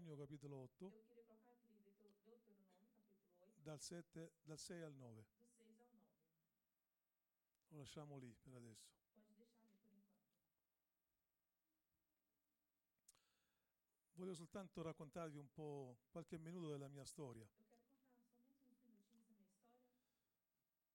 Deuteronomio 0.00 0.16
capitolo 0.16 0.56
8, 0.56 0.84
Eu 0.84 0.90
queria 1.02 1.24
colocar 1.24 1.50
aqui 1.52 1.68
em 1.68 1.82
Deutero- 1.82 2.14
Deuteronômio, 2.24 2.78
capítulo 2.88 3.44
8, 3.44 3.62
dal, 3.64 3.78
7 3.78 4.30
dal 4.46 4.56
6 4.58 4.82
al 4.82 4.92
9. 4.94 5.22
do 5.22 5.44
6 5.44 5.60
ao 5.60 5.68
9. 5.68 5.98
Lo 7.70 7.78
lasciamo 7.78 8.16
lì 8.18 8.32
per 8.42 8.54
adesso. 8.54 8.88
Voglio 14.14 14.34
soltanto 14.34 14.82
raccontarvi 14.82 15.38
un 15.38 15.50
po' 15.52 15.96
qualche 16.10 16.38
minuto 16.38 16.68
della 16.70 16.88
mia 16.88 17.04
storia. 17.04 17.46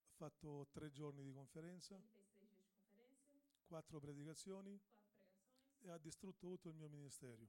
Ha 0.03 0.27
fatto 0.27 0.67
tre 0.71 0.91
giorni 0.91 1.23
di 1.23 1.31
conferenza, 1.31 2.01
quattro 3.67 3.99
predicazioni 3.99 4.79
e 5.81 5.89
ha 5.89 5.97
distrutto 5.97 6.47
tutto 6.47 6.69
il 6.69 6.75
mio 6.75 6.89
ministero. 6.89 7.47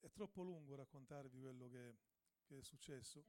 È 0.00 0.10
troppo 0.10 0.42
lungo 0.42 0.74
raccontarvi 0.76 1.40
quello 1.40 1.68
che, 1.68 1.96
che 2.44 2.58
è 2.58 2.62
successo. 2.62 3.22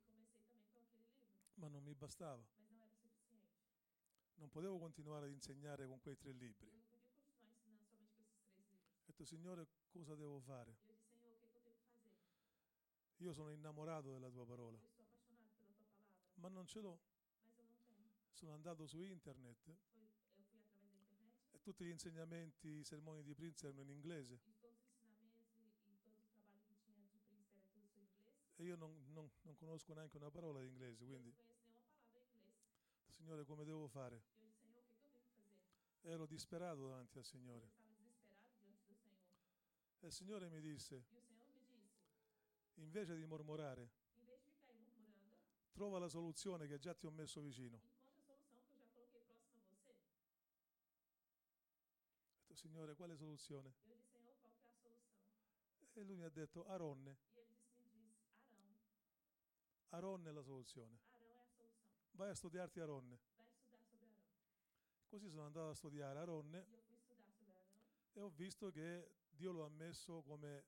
ma 1.55 1.67
non 1.67 1.83
mi 1.83 1.93
bastava. 1.95 2.45
Non 4.35 4.49
potevo 4.49 4.77
continuare 4.77 5.25
ad 5.25 5.31
insegnare 5.31 5.87
con 5.87 5.99
quei 5.99 6.15
tre 6.17 6.31
libri. 6.31 6.67
Ho 8.97 9.05
detto, 9.05 9.25
Signore, 9.25 9.67
cosa 9.89 10.15
devo 10.15 10.39
fare? 10.39 10.75
Io 13.17 13.33
sono 13.33 13.51
innamorato 13.51 14.11
della 14.11 14.29
tua 14.29 14.45
parola, 14.45 14.79
ma 16.35 16.49
non 16.49 16.67
ce 16.67 16.79
l'ho. 16.79 16.99
Sono 18.33 18.53
andato 18.53 18.85
su 18.85 19.01
internet 19.01 19.75
e 21.51 21.61
tutti 21.61 21.85
gli 21.85 21.89
insegnamenti, 21.89 22.67
i 22.67 22.83
sermoni 22.83 23.23
di 23.23 23.33
Prince 23.33 23.65
erano 23.65 23.81
in 23.81 23.89
inglese 23.89 24.39
e 24.39 24.51
todos 24.51 24.79
os 24.79 24.99
ensinamentos 26.53 26.53
e, 26.53 26.61
e 26.63 26.71
todo 26.73 26.81
o 26.81 26.81
trabalho 26.83 26.83
que 26.83 26.93
tinha 26.93 27.03
de 27.03 27.19
príncipe 27.19 27.63
era 27.63 27.71
tudo 27.73 27.81
em 27.81 27.85
inglês. 27.85 28.13
e 28.52 28.52
io 28.63 28.75
non, 28.75 28.93
non- 29.13 29.29
non 29.43 29.55
conosco 29.55 29.93
neanche 29.93 30.17
una 30.17 30.31
parola 30.31 30.59
di 30.61 30.67
inglese, 30.67 31.05
quindi. 31.05 31.33
Signore 33.09 33.45
come 33.45 33.63
devo 33.63 33.87
fare? 33.87 34.21
Ero 36.01 36.25
disperato 36.25 36.87
davanti 36.87 37.17
al 37.17 37.25
Signore 37.25 37.83
e 40.03 40.07
il 40.07 40.11
Signore 40.11 40.49
mi 40.49 40.59
disse, 40.59 41.01
invece 42.73 43.15
di 43.15 43.25
mormorare, 43.25 43.89
trova 45.71 45.97
la 45.97 46.09
soluzione 46.09 46.67
che 46.67 46.77
già 46.77 46.93
ti 46.93 47.05
ho 47.05 47.11
messo 47.11 47.39
vicino. 47.39 47.79
Ho 52.35 52.47
detto, 52.47 52.55
Signore, 52.55 52.95
quale 52.95 53.15
soluzione? 53.15 53.73
E 55.93 56.03
lui 56.03 56.17
mi 56.17 56.23
ha 56.23 56.29
detto, 56.29 56.65
Aronne. 56.65 57.17
E 57.33 57.39
ele 57.39 57.47
disse, 57.55 57.79
me 57.81 57.93
disse, 57.93 58.43
Arão. 58.51 58.73
Aronne 59.93 60.29
è 60.29 60.33
la 60.33 60.41
soluzione. 60.41 60.97
Arão 61.11 61.31
é 61.35 61.39
a 61.39 61.45
solução. 61.45 61.87
Vai 62.15 62.29
a 62.29 62.35
studiarti 62.35 62.79
Aronne. 62.79 63.19
Vai 63.37 63.45
estudar 63.47 63.79
sobre 63.79 63.97
Arão. 63.97 64.21
Così 65.09 65.29
sono 65.29 65.45
andato 65.45 65.69
a 65.69 65.75
studiare 65.75 66.17
Aronne 66.19 66.57
E 66.57 66.73
eu 66.73 66.81
fui 66.81 66.95
estudar 66.95 67.21
sobre 67.21 67.51
Arão. 67.51 67.69
e 68.15 68.21
ho 68.21 68.29
visto 68.29 68.71
che 68.71 69.09
Dio 69.29 69.51
lo 69.51 69.65
ha 69.65 69.69
messo 69.69 70.21
come 70.23 70.63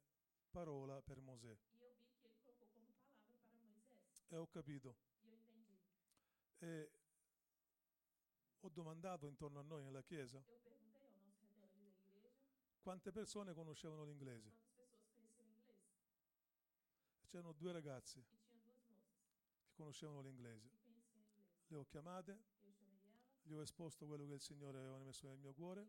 parola 0.52 1.02
per 1.02 1.20
Mosè. 1.20 1.50
E 1.50 1.82
eu 1.82 1.94
vi 1.96 2.06
que 2.06 2.28
ele 2.28 2.38
colocou 2.38 2.70
como 2.70 2.94
palavra 2.94 3.36
para 3.50 3.62
Moisés. 3.62 4.26
E 4.32 4.36
ho 4.38 4.48
capito. 4.48 4.96
E 5.24 5.28
eu 5.28 5.40
entendi. 5.40 5.80
E 6.62 6.92
ho 8.62 8.70
domandato 8.70 9.26
intorno 9.28 9.60
a 9.60 9.64
noi 9.64 9.84
nella 9.84 10.02
chiesa 10.04 10.38
Eu 10.38 10.60
perguntei 10.60 11.02
ao 11.04 11.14
nosso 11.20 11.44
redor 11.46 11.70
ali 11.72 11.84
da 11.84 12.02
igreja 12.02 12.32
quante 12.84 13.12
persone 13.12 13.54
conoscevano 13.54 14.04
l'inglese. 14.06 14.50
quantas 14.52 14.70
pessoas 14.70 15.02
conheciam 15.10 15.48
inglês. 15.50 15.84
C'erano 17.28 17.54
due 17.54 17.72
ragazze 17.72 18.20
E 18.20 18.24
tinha 18.48 18.64
duas 18.64 18.82
moças 18.88 19.46
che 19.60 19.65
conoscevano 19.76 20.22
l'inglese. 20.22 20.70
Le 21.68 21.78
ho 21.78 21.86
chiamate, 21.86 22.40
gli 23.44 23.54
ho 23.54 23.62
esposto 23.62 24.08
quello 24.08 24.26
che 24.26 24.34
il 24.34 24.42
Signore 24.42 24.80
aveva 24.80 24.98
messo 24.98 25.28
nel 25.28 25.38
mio 25.38 25.54
cuore. 25.54 25.88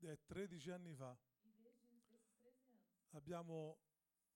E 0.00 0.18
13 0.24 0.70
anni 0.70 0.94
fa 0.94 1.16
desde 1.40 1.68
esses 1.68 2.36
13 2.38 2.46
anos, 2.46 3.08
abbiamo 3.10 3.78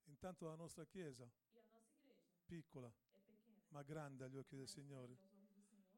Intanto 0.07 0.45
la 0.45 0.55
nostra 0.55 0.85
chiesa, 0.85 1.23
E 1.23 1.59
a 1.59 1.65
nossa 1.65 1.89
igreja 1.89 2.21
piccola 2.45 2.87
é 2.87 3.25
pequena, 3.25 3.65
ma 3.71 3.81
grande 3.83 4.23
agli 4.23 4.37
occhi 4.37 4.55
del 4.55 4.67
Signore, 4.67 5.17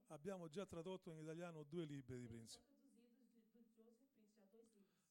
abbiamo 0.07 0.48
già 0.50 0.66
tradotto 0.66 1.12
in 1.12 1.19
italiano 1.19 1.63
due 1.63 1.86
libri 1.86 2.19
di 2.19 2.28
Prince, 2.28 2.60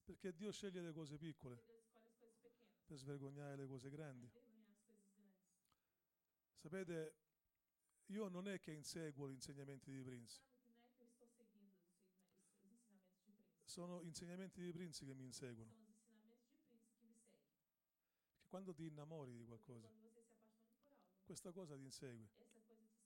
perché 0.04 0.34
Dio 0.34 0.52
sceglie 0.52 0.80
le 0.80 0.92
cose 0.92 1.16
piccole 1.16 1.62
per 2.84 2.96
svergognare 2.96 3.56
le 3.56 3.66
cose 3.66 3.90
grandi. 3.90 4.30
Sapete, 6.56 7.14
io 8.06 8.28
non 8.28 8.48
è 8.48 8.58
che 8.60 8.72
inseguo 8.72 9.28
gli 9.28 9.34
insegnamenti 9.34 9.90
di 9.90 10.02
Prince, 10.02 10.40
sono 13.64 14.00
insegnamenti 14.02 14.60
di 14.60 14.72
Prince 14.72 15.04
che 15.04 15.14
mi 15.14 15.24
inseguono. 15.24 15.82
Che 18.36 18.46
quando 18.46 18.72
ti 18.72 18.86
innamori 18.86 19.36
di 19.36 19.44
qualcosa, 19.44 19.90
questa 21.24 21.50
cosa 21.50 21.74
ti 21.74 21.82
insegue. 21.82 22.28
essa 22.30 22.44
coisa 22.44 22.74
ti 22.74 22.90
segue. 22.92 23.02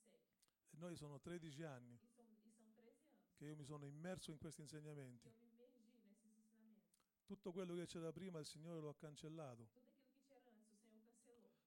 E 0.54 0.57
noi 0.76 0.96
sono 0.96 1.18
13 1.20 1.62
anni 1.64 1.98
são, 1.98 2.12
são 2.12 2.14
13 2.14 2.88
anos 2.88 2.98
che 3.36 3.44
io 3.46 3.56
mi 3.56 3.64
sono 3.64 3.86
immerso 3.86 4.30
in 4.30 4.38
questi 4.38 4.60
que 4.60 4.62
insegnamenti. 4.62 5.32
Tutto 7.24 7.52
quello 7.52 7.74
che 7.74 7.86
c'era 7.86 8.12
prima 8.12 8.38
il 8.38 8.46
Signore 8.46 8.80
lo 8.80 8.88
ha 8.88 8.96
cancellato, 8.96 9.68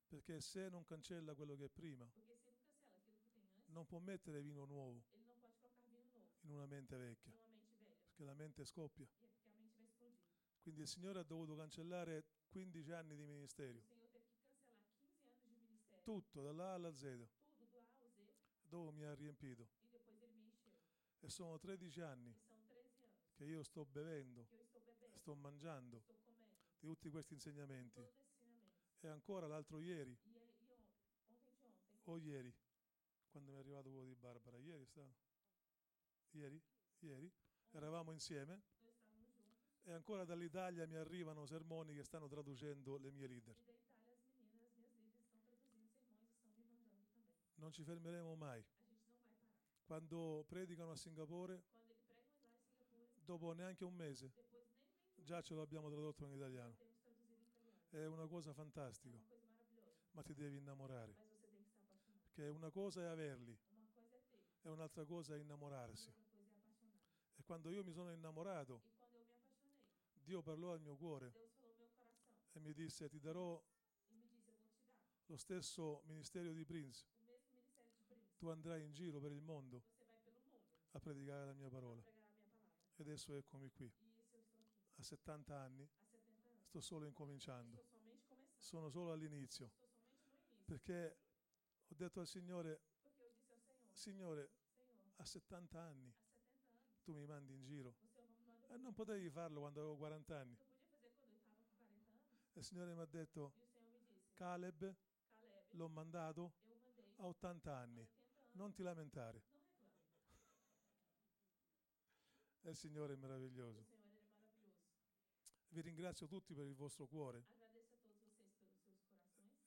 perché 0.08 0.42
se 0.42 0.70
non 0.70 0.84
cancella 0.84 1.34
quello 1.36 1.56
che 1.56 1.66
è 1.66 1.70
prima, 1.70 2.10
non 3.68 3.86
può 3.86 4.00
mettere 4.00 4.42
vino 4.42 4.66
nuovo 4.66 5.04
in 6.42 6.52
una 6.52 6.66
mente 6.66 6.98
vecchia, 6.98 7.32
perché 8.08 8.24
la 8.24 8.34
mente 8.34 8.66
scoppia. 8.66 9.08
Quindi 10.62 10.82
il 10.82 10.88
Signore 10.88 11.20
ha 11.20 11.24
dovuto 11.24 11.56
cancellare 11.56 12.24
15 12.50 12.92
anni 12.92 13.16
di 13.16 13.26
ministero, 13.26 13.82
Senhor 13.82 13.92
teve 13.92 14.10
que 14.10 14.22
cancelar 14.22 14.32
15 14.32 14.32
anos 14.32 14.68
de 15.58 15.66
ministério. 15.66 16.02
tutto 16.04 16.42
dalla 16.42 16.74
alla 16.74 16.92
Z, 16.92 17.04
Tudo, 17.04 17.70
do 17.70 17.80
A 17.80 17.94
ao 17.94 18.12
Z, 18.12 18.61
dove 18.72 18.92
mi 18.94 19.04
ha 19.04 19.14
riempito. 19.14 19.68
e 21.24 21.30
sono 21.30 21.60
13 21.60 22.02
anni 22.02 22.34
são 22.34 22.40
13 22.40 22.42
anos 22.42 22.50
che 23.36 23.44
io 23.46 23.64
sto 23.64 23.86
bevendo, 23.86 24.48
sto 25.18 25.36
mangiando 25.36 26.04
di 26.80 26.88
tutti 26.88 27.10
questi 27.10 27.34
insegnamenti. 27.34 28.02
E 29.02 29.08
ancora 29.08 29.48
l'altro 29.48 29.80
ieri, 29.80 30.16
o 32.04 32.18
ieri, 32.18 32.54
quando 33.30 33.52
mi 33.52 33.58
è 33.58 33.60
arrivato 33.60 33.90
quello 33.90 34.06
di 34.06 34.16
Barbara, 34.16 34.58
ieri 34.58 34.84
è 34.84 34.86
stato? 34.86 35.16
Ieri? 36.32 36.62
Ieri? 37.00 37.32
Eravamo 37.72 38.12
insieme 38.12 38.62
e 39.84 39.92
ancora 39.92 40.24
dall'Italia 40.24 40.86
mi 40.86 40.96
arrivano 40.96 41.46
sermoni 41.46 41.94
che 41.96 42.04
stanno 42.04 42.28
traducendo 42.28 42.98
le 42.98 43.12
mie 43.12 43.28
leader. 43.28 43.56
Non 47.62 47.72
ci 47.72 47.84
fermeremo 47.84 48.34
mai. 48.34 48.64
Quando 49.86 50.44
predicano 50.48 50.92
a 50.92 50.96
Singapore, 50.96 51.62
dopo 53.24 53.54
neanche 53.54 53.84
un 53.84 53.94
mese, 53.94 54.32
già 55.18 55.44
ce 55.44 55.54
lo 55.54 55.62
abbiamo 55.62 55.88
tradotto 55.92 56.26
in 56.26 56.32
italiano. 56.32 56.76
È 57.92 58.04
una 58.06 58.26
cosa 58.26 58.52
fantastica, 58.52 59.22
ma 60.14 60.24
ti 60.24 60.34
devi 60.34 60.58
innamorare. 60.58 61.14
Perché 62.24 62.48
una 62.48 62.72
cosa 62.72 63.04
è 63.04 63.06
averli 63.06 63.56
e 64.64 64.70
un'altra 64.70 65.06
cosa 65.06 65.36
è 65.36 65.38
innamorarsi. 65.38 66.12
E 67.36 67.44
quando 67.44 67.70
io 67.70 67.84
mi 67.84 67.92
sono 67.92 68.12
innamorato, 68.12 68.82
Dio 70.24 70.42
parlò 70.42 70.72
al 70.72 70.82
mio 70.82 70.96
cuore 70.96 71.34
e 72.54 72.60
mi 72.60 72.74
disse 72.74 73.08
ti 73.08 73.20
darò 73.20 73.62
lo 75.28 75.38
stesso 75.38 76.02
ministero 76.06 76.54
di 76.54 76.66
Prince. 76.66 77.12
o 77.12 77.20
mesmo 77.22 77.52
ministério 77.84 78.02
de 78.04 78.16
Prince. 78.16 78.31
Tu 78.42 78.50
andrai 78.50 78.84
in 78.84 78.92
giro 78.92 79.20
per 79.20 79.32
il 79.32 79.42
mondo 79.44 79.84
a 80.94 81.00
predicare 81.00 81.46
la 81.46 81.54
mia 81.54 81.70
parola. 81.70 82.02
E 82.96 83.02
adesso 83.04 83.36
eccomi 83.36 83.70
qui. 83.70 83.86
A 84.96 85.04
70 85.04 85.56
anni 85.56 85.84
Há 85.84 85.88
70 85.88 85.88
anos. 85.88 85.90
sto 86.66 86.82
solo 86.82 87.06
incominciando. 87.06 87.86
Sono 88.58 88.90
solo 88.90 89.12
all'inizio. 89.12 89.70
Perché 90.66 91.18
ho 91.88 91.94
detto 91.94 92.20
al 92.20 92.26
Signore, 92.26 92.82
Signore, 93.92 94.50
a 95.18 95.24
70 95.24 95.80
anni 95.80 96.12
há 96.12 96.14
70 96.16 96.16
anos, 96.16 96.26
tu 97.04 97.14
mi 97.14 97.26
mandi 97.28 97.54
in 97.54 97.64
giro. 97.64 97.94
E 98.70 98.78
non 98.78 98.96
potevi 98.96 99.30
farlo 99.30 99.60
quando 99.60 99.82
avevo 99.82 99.98
40 99.98 100.36
anni. 100.36 100.58
Eu 100.58 100.64
podia 100.64 101.14
fazer 101.14 101.36
quando 101.36 101.78
eu 101.94 102.34
estava 102.34 102.50
com 102.50 102.50
40 102.50 102.50
anos. 102.50 102.56
E 102.56 102.60
il 102.60 102.66
Signore 102.66 102.96
mi 102.96 103.02
ha 103.02 103.06
detto, 103.06 103.54
Caleb, 104.34 104.96
l'ho 105.74 105.90
mandato 105.90 106.52
a 107.18 107.26
80 107.28 107.72
há 107.72 107.82
anni. 107.82 108.20
80 108.52 108.58
anos. 108.58 108.60
Non 108.62 108.74
ti 108.74 108.84
lamentare. 108.84 109.42
Il 112.64 112.76
Signore 112.76 113.14
è 113.14 113.18
meraviglioso. 113.18 113.86
Vi 115.70 115.82
ringrazio 115.82 116.28
tutti 116.28 116.54
per 116.54 116.66
il 116.66 116.76
vostro 116.76 117.08
cuore. 117.08 117.44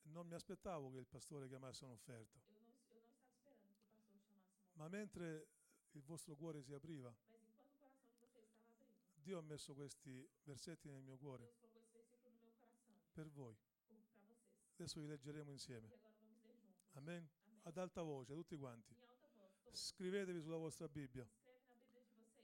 Non 0.03 0.27
mi 0.27 0.35
aspettavo 0.35 0.91
che 0.91 0.97
il 0.97 1.07
pastore 1.07 1.47
chiamasse 1.47 1.83
un'offerta. 1.83 2.39
Ma 4.73 4.87
mentre 4.87 5.47
il 5.91 6.03
vostro 6.03 6.35
cuore 6.35 6.61
si 6.61 6.73
apriva, 6.73 7.13
Dio 9.15 9.39
ha 9.39 9.41
messo 9.41 9.73
questi 9.73 10.27
versetti 10.43 10.89
nel 10.89 11.01
mio 11.01 11.17
cuore 11.17 11.51
per 13.15 13.29
voi. 13.29 13.55
vocês. 13.55 13.75
Adesso 14.75 14.99
li 14.99 15.07
leggeremo 15.07 15.51
insieme. 15.51 15.89
Amen. 16.95 17.34
Ad 17.67 17.77
alta 17.77 18.03
voce, 18.03 18.33
tutti 18.35 18.55
quanti. 18.55 18.95
Scrivetevi 19.71 20.39
sulla 20.39 20.57
vostra 20.57 20.87
Bibbia, 20.87 21.27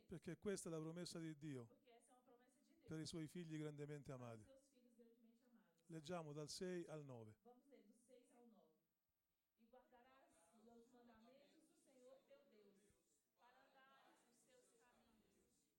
perché 0.07 0.35
questa 0.35 0.67
è 0.67 0.71
la 0.71 0.79
promessa 0.79 1.19
di 1.19 1.37
Dio 1.37 1.67
per 2.87 2.99
i 2.99 3.05
suoi 3.05 3.27
figli 3.27 3.57
grandemente 3.59 4.11
amati. 4.11 4.43
Leggiamo 5.87 6.33
dal 6.33 6.49
6 6.49 6.87
al 6.87 7.03
9. 7.03 7.33
Vamos 7.43 7.69
ler 7.69 7.83
do 7.85 7.93
6 7.93 8.17
ao 8.33 8.47
9. 8.47 8.65
E 9.61 9.67
guardarás 9.69 10.17
os 10.17 11.03
mandamentos 11.05 11.63
do 11.69 11.79
Senhor 11.93 12.19
teu 12.27 12.41
Deus, 12.51 12.81
para 13.41 13.59
andares 13.61 14.01
nos 14.01 14.17
seus 14.17 14.33
caminhos 14.41 15.05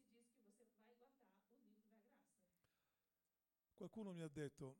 Qualcuno 3.74 4.12
mi 4.12 4.20
ha 4.20 4.28
detto, 4.28 4.76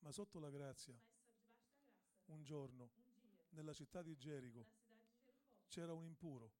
ma 0.00 0.10
sotto 0.10 0.40
la 0.40 0.50
grazia, 0.50 0.98
un 2.26 2.42
giorno, 2.42 2.90
nella 3.50 3.72
città 3.72 4.02
di 4.02 4.16
Gerico, 4.16 4.66
c'era 5.68 5.92
un 5.92 6.04
impuro, 6.04 6.50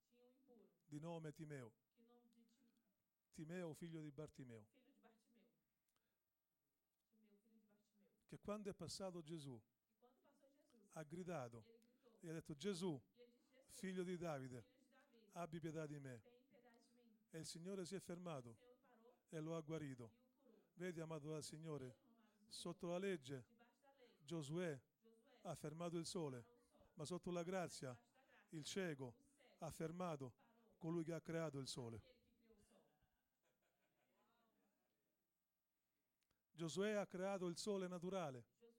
di 0.87 1.01
nome 1.01 1.33
Timeo, 1.33 1.73
que 1.73 1.99
o 2.01 2.07
nome 2.07 2.21
de 2.23 2.31
Tim- 2.31 2.47
Timeo 3.33 3.75
figlio 3.75 4.01
di 4.01 4.11
Bartimeo, 4.11 4.11
filho 4.11 4.11
de 4.11 4.11
Bartimeu. 4.11 4.11
Timeu, 4.11 4.11
filho 4.11 4.11
de 4.11 4.11
Bartimeu. 4.11 4.65
che 8.31 8.39
quando 8.39 8.71
è 8.71 8.73
passato 8.73 9.21
Gesù 9.23 9.61
ha 10.93 11.03
gridato 11.03 11.65
e 12.21 12.31
ha 12.31 12.33
detto 12.33 12.55
Gesù, 12.55 12.97
figlio 13.71 14.05
di 14.05 14.17
Davide, 14.17 14.65
abbi 15.33 15.59
pietà 15.59 15.85
di 15.85 15.99
me. 15.99 16.23
E 17.31 17.39
il 17.39 17.47
Signore 17.47 17.85
si 17.85 17.97
è 17.97 17.99
fermato 17.99 18.57
e 19.31 19.41
lo 19.41 19.57
ha 19.57 19.61
guarito. 19.61 20.13
Vedi, 20.75 21.01
amato 21.01 21.29
dal 21.29 21.43
Signore, 21.43 21.97
sotto 22.49 22.87
la 22.87 22.99
legge 22.99 23.59
Giosuè 24.25 24.81
ha 25.43 25.55
fermato 25.57 25.97
il 25.97 26.07
sole, 26.07 26.45
sol. 26.45 26.55
ma 26.95 27.05
sotto 27.05 27.33
la 27.33 27.43
grazia 27.43 27.99
il 28.51 28.63
cieco 28.63 29.15
ha 29.59 29.73
fermato 29.73 30.35
colui 30.79 31.03
che 31.03 31.15
ha 31.15 31.21
creato 31.21 31.59
il 31.59 31.67
sole. 31.67 31.97
Aquele 31.99 31.99
que 31.99 32.01
criou 32.01 32.09
o 32.11 32.11
sol. 36.47 36.50
Giosuè 36.61 36.93
ha 36.93 37.07
creato 37.07 37.47
il 37.47 37.57
sole 37.57 37.89
naturale, 37.89 38.37
o 38.37 38.43
sol, 38.43 38.75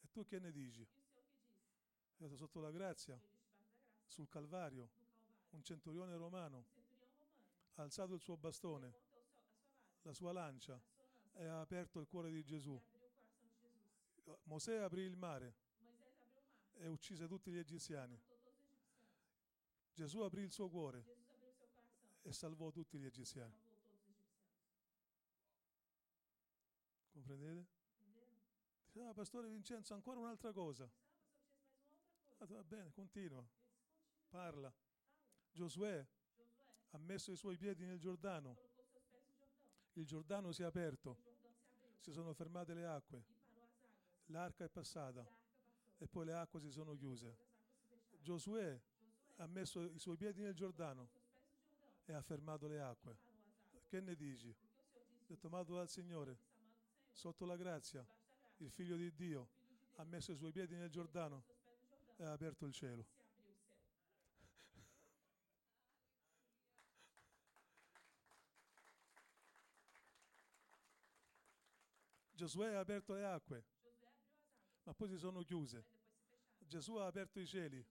e 0.00 0.08
tu 0.12 0.24
che 0.24 0.38
ne 0.38 0.52
dici? 0.52 0.80
O 0.82 0.86
Senhor 0.86 1.12
que 1.12 1.28
disse? 1.32 2.14
Ha 2.18 2.22
detto, 2.22 2.36
sotto 2.36 2.60
la 2.60 2.70
grazia, 2.70 3.20
sul 4.06 4.28
Calvario, 4.28 4.88
un 5.50 5.62
centurione 5.64 6.16
romano 6.16 6.66
ha 7.74 7.82
alzato 7.82 8.14
il 8.14 8.20
suo 8.20 8.36
bastone, 8.36 8.94
la 10.02 10.12
sua 10.12 10.32
lancia, 10.32 10.80
e 11.34 11.46
ha 11.46 11.60
aperto 11.60 11.98
il 11.98 12.06
cuore 12.06 12.30
di 12.30 12.44
Gesù. 12.44 12.80
Mosè 14.44 14.76
aprì 14.78 15.02
il 15.02 15.16
mare 15.16 15.54
e 16.74 16.86
uccise 16.86 17.26
tutti 17.26 17.50
gli 17.50 17.58
egiziani. 17.58 18.20
Gesù 19.92 20.20
aprì 20.20 20.42
il 20.42 20.52
suo 20.52 20.68
cuore 20.68 21.04
e 22.22 22.32
salvò 22.32 22.70
tutti 22.70 22.98
gli 22.98 23.04
egiziani. 23.04 23.56
Comprendete? 27.12 27.77
Ah, 29.00 29.14
Pastore 29.14 29.48
Vincenzo, 29.48 29.94
ancora 29.94 30.18
un'altra 30.18 30.52
cosa. 30.52 30.90
Ah, 32.38 32.46
va 32.46 32.64
bene, 32.64 32.90
continua, 32.92 33.46
parla. 34.28 34.72
Giosuè 35.52 36.06
ha 36.90 36.98
messo 36.98 37.30
i 37.30 37.36
suoi 37.36 37.56
piedi 37.56 37.84
nel 37.84 37.98
Giordano, 37.98 38.56
il 39.94 40.04
Giordano 40.04 40.52
si 40.52 40.62
è 40.62 40.64
aperto, 40.64 41.16
si 42.00 42.10
sono 42.10 42.32
fermate 42.32 42.74
le 42.74 42.86
acque, 42.86 43.24
l'arca 44.26 44.64
è 44.64 44.68
passata 44.68 45.26
e 45.98 46.06
poi 46.06 46.24
le 46.26 46.34
acque 46.34 46.60
si 46.60 46.70
sono 46.70 46.94
chiuse. 46.94 47.36
Giosuè 48.20 48.80
ha 49.36 49.46
messo 49.46 49.82
i 49.82 49.98
suoi 49.98 50.16
piedi 50.16 50.42
nel 50.42 50.54
Giordano 50.54 51.08
e 52.04 52.12
ha 52.12 52.22
fermato 52.22 52.66
le 52.66 52.80
acque. 52.80 53.16
Che 53.86 54.00
ne 54.00 54.16
dici? 54.16 54.48
Ho 54.48 55.24
detto, 55.26 55.46
amato 55.46 55.74
dal 55.74 55.88
Signore, 55.88 56.38
sotto 57.12 57.44
la 57.44 57.56
grazia, 57.56 58.06
il 58.58 58.70
figlio 58.70 58.96
di 58.96 59.12
Dio 59.14 59.48
ha 59.94 60.04
messo 60.04 60.32
i 60.32 60.36
suoi 60.36 60.52
piedi 60.52 60.74
nel 60.74 60.90
Giordano 60.90 61.44
e 62.16 62.24
ha 62.24 62.32
aperto 62.32 62.66
il 62.66 62.72
cielo. 62.72 63.06
Giosuè 72.32 72.74
ha 72.74 72.80
aperto 72.80 73.14
le 73.14 73.24
acque, 73.24 73.64
ma 74.84 74.94
poi 74.94 75.08
si 75.08 75.18
sono 75.18 75.42
chiuse. 75.42 75.84
Gesù 76.58 76.94
ha 76.94 77.06
aperto 77.06 77.40
i 77.40 77.46
cieli 77.46 77.78
e 77.78 77.86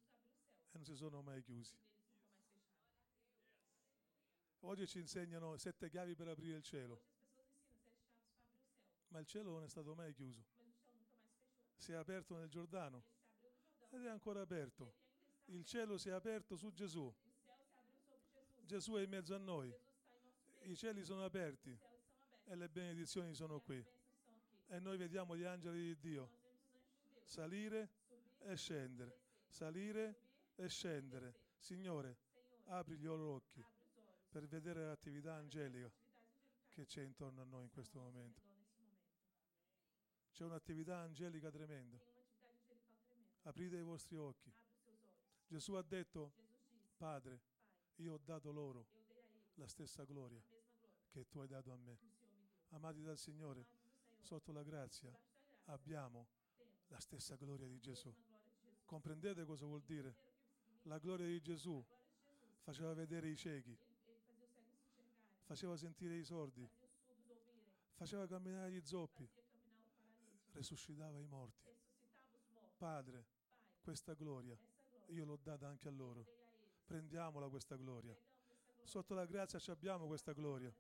non 0.72 0.86
si 0.86 0.96
sono 0.96 1.22
mai 1.22 1.42
chiusi. 1.42 1.76
Oggi 4.62 4.88
ci 4.88 5.00
insegnano 5.00 5.58
sette 5.58 5.90
chiavi 5.90 6.16
per 6.16 6.30
aprire 6.30 6.58
il 6.58 6.64
cielo, 6.64 7.02
ma 9.10 9.20
il 9.20 9.26
cielo 9.26 9.52
non 9.52 9.64
è 9.64 9.68
stato 9.68 9.94
mai 9.96 10.14
chiuso. 10.14 10.57
Si 11.78 11.92
è 11.92 11.96
aperto 11.96 12.36
nel 12.36 12.50
Giordano 12.50 13.04
ed 13.90 14.04
è 14.04 14.10
ancora 14.10 14.42
aperto. 14.42 14.94
Il 15.46 15.64
cielo 15.64 15.98
si 15.98 16.10
è 16.10 16.12
aperto 16.12 16.56
su 16.56 16.72
Gesù. 16.74 17.14
Gesù 18.66 18.94
è 18.94 19.02
in 19.02 19.10
mezzo 19.10 19.34
a 19.34 19.38
noi. 19.38 19.74
I 20.64 20.76
cieli 20.76 21.06
sono 21.06 21.24
aperti 21.24 21.78
e 22.44 22.56
le 22.56 22.68
benedizioni 22.68 23.34
sono 23.34 23.62
qui. 23.62 23.84
E 24.68 24.80
noi 24.80 24.98
vediamo 24.98 25.38
gli 25.38 25.46
angeli 25.46 25.80
di 25.80 25.98
Dio 25.98 26.30
salire 27.24 27.90
e 28.40 28.56
scendere, 28.56 29.18
salire 29.48 30.16
e 30.56 30.68
scendere. 30.68 31.46
Signore, 31.58 32.18
apri 32.66 32.98
gli 32.98 33.06
occhi 33.06 33.64
per 34.30 34.48
vedere 34.48 34.86
l'attività 34.86 35.34
angelica 35.36 35.92
che 36.70 36.86
c'è 36.86 37.02
intorno 37.02 37.42
a 37.42 37.46
noi 37.46 37.64
in 37.64 37.70
que 37.70 37.76
questo 37.76 38.00
momento. 38.00 38.47
C'è 40.38 40.44
un'attività 40.44 40.98
angelica 41.00 41.50
tremenda. 41.50 42.00
Aprite 43.46 43.78
i 43.78 43.82
vostri 43.82 44.18
occhi. 44.18 44.54
Gesù 45.48 45.74
ha 45.74 45.82
detto, 45.82 46.32
Padre, 46.96 47.42
io 47.96 48.14
ho 48.14 48.20
dato 48.24 48.52
loro 48.52 48.86
la 49.56 49.66
stessa 49.68 50.04
gloria 50.04 50.40
che 51.10 51.28
tu 51.28 51.40
hai 51.40 51.48
dato 51.48 51.72
a 51.72 51.78
me. 51.78 51.98
Amati 52.70 53.02
dal 53.02 53.18
Signore, 53.18 53.66
sotto 54.20 54.52
la 54.52 54.62
grazia 54.62 55.12
abbiamo 55.66 56.28
la 56.90 57.00
stessa 57.00 57.36
gloria 57.36 57.66
di 57.66 57.80
Gesù. 57.80 58.14
Comprendete 58.86 59.44
cosa 59.44 59.66
vuol 59.66 59.82
dire? 59.82 60.16
La 60.84 61.00
gloria 61.00 61.26
di 61.26 61.42
Gesù 61.42 61.84
faceva 62.60 62.94
vedere 62.94 63.28
i 63.28 63.36
ciechi, 63.36 63.76
faceva 65.46 65.76
sentire 65.76 66.16
i 66.16 66.24
sordi, 66.24 66.70
faceva 67.96 68.28
camminare 68.28 68.72
gli 68.72 68.86
zoppi, 68.86 69.28
resuscitava 70.58 71.20
i 71.20 71.28
morti. 71.28 71.70
Padre, 72.78 73.26
questa 73.82 74.14
gloria 74.14 74.58
io 75.08 75.26
l'ho 75.26 75.40
data 75.42 75.68
anche 75.68 75.88
a 75.88 75.92
loro. 75.92 76.26
Prendiamola 76.86 77.48
questa 77.48 77.76
gloria. 77.76 78.16
Sotto 78.84 79.14
la 79.14 79.26
grazia 79.26 79.60
ci 79.60 79.70
abbiamo 79.72 80.08
questa 80.08 80.34
gloria. 80.34 80.74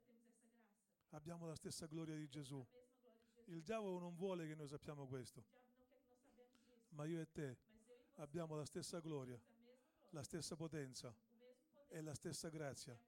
Abbiamo 1.11 1.45
la 1.45 1.55
stessa 1.55 1.85
gloria 1.85 2.15
di 2.15 2.27
Gesù. 2.27 2.65
Il 3.45 3.61
diavolo 3.61 3.99
non 3.99 4.15
vuole 4.15 4.47
che 4.47 4.55
noi 4.55 4.67
sappiamo 4.67 5.07
questo, 5.07 5.41
ma 6.89 7.05
io 7.05 7.21
e 7.21 7.31
te 7.31 7.57
abbiamo 8.15 8.55
la 8.55 8.65
stessa 8.65 8.99
gloria, 8.99 9.39
la 10.09 10.23
stessa 10.23 10.57
potenza 10.57 11.15
e 11.87 12.01
la 12.01 12.13
stessa 12.13 12.49
grazia 12.49 12.99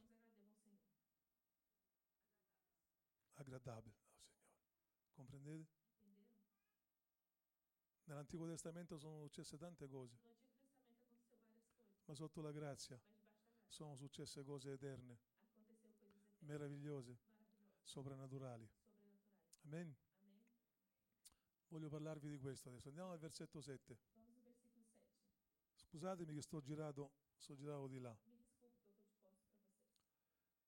Agradabile 3.36 3.96
al 3.96 4.04
Signore. 4.04 4.38
Comprendete? 5.14 5.68
Nell'Antico 8.06 8.48
Testamento 8.48 8.98
sono 8.98 9.22
successe 9.22 9.58
tante 9.58 9.88
cose, 9.88 10.18
ma 12.06 12.16
sotto 12.16 12.42
la 12.42 12.52
grazia 12.52 13.00
sono 13.68 13.96
successe 13.96 14.44
cose 14.44 14.74
eterne, 14.74 15.18
meravigliose, 16.40 17.18
soprannaturali. 17.84 18.79
Amen. 19.64 19.96
Voglio 21.68 21.90
parlarvi 21.90 22.30
di 22.30 22.38
questo 22.40 22.70
adesso. 22.70 22.88
Andiamo 22.88 23.12
al 23.12 23.20
versetto 23.20 23.62
7. 23.62 23.98
Vamos 24.16 24.36
ao 24.36 24.42
versículo 24.42 24.76
7. 24.76 24.98
Scusatemi 25.76 26.34
che 26.34 26.42
sto 26.42 26.62
girato, 26.62 27.12
sto 27.36 27.56
girato 27.56 27.88
di 27.88 28.00
là. 28.00 28.16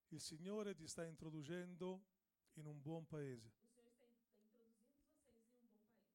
Il 0.10 0.19
Signore 0.19 0.75
ti 0.75 0.88
sta 0.88 1.05
introducendo 1.05 2.03
in 2.53 2.65
un 2.65 2.81
buon 2.81 3.07
paese. 3.07 3.51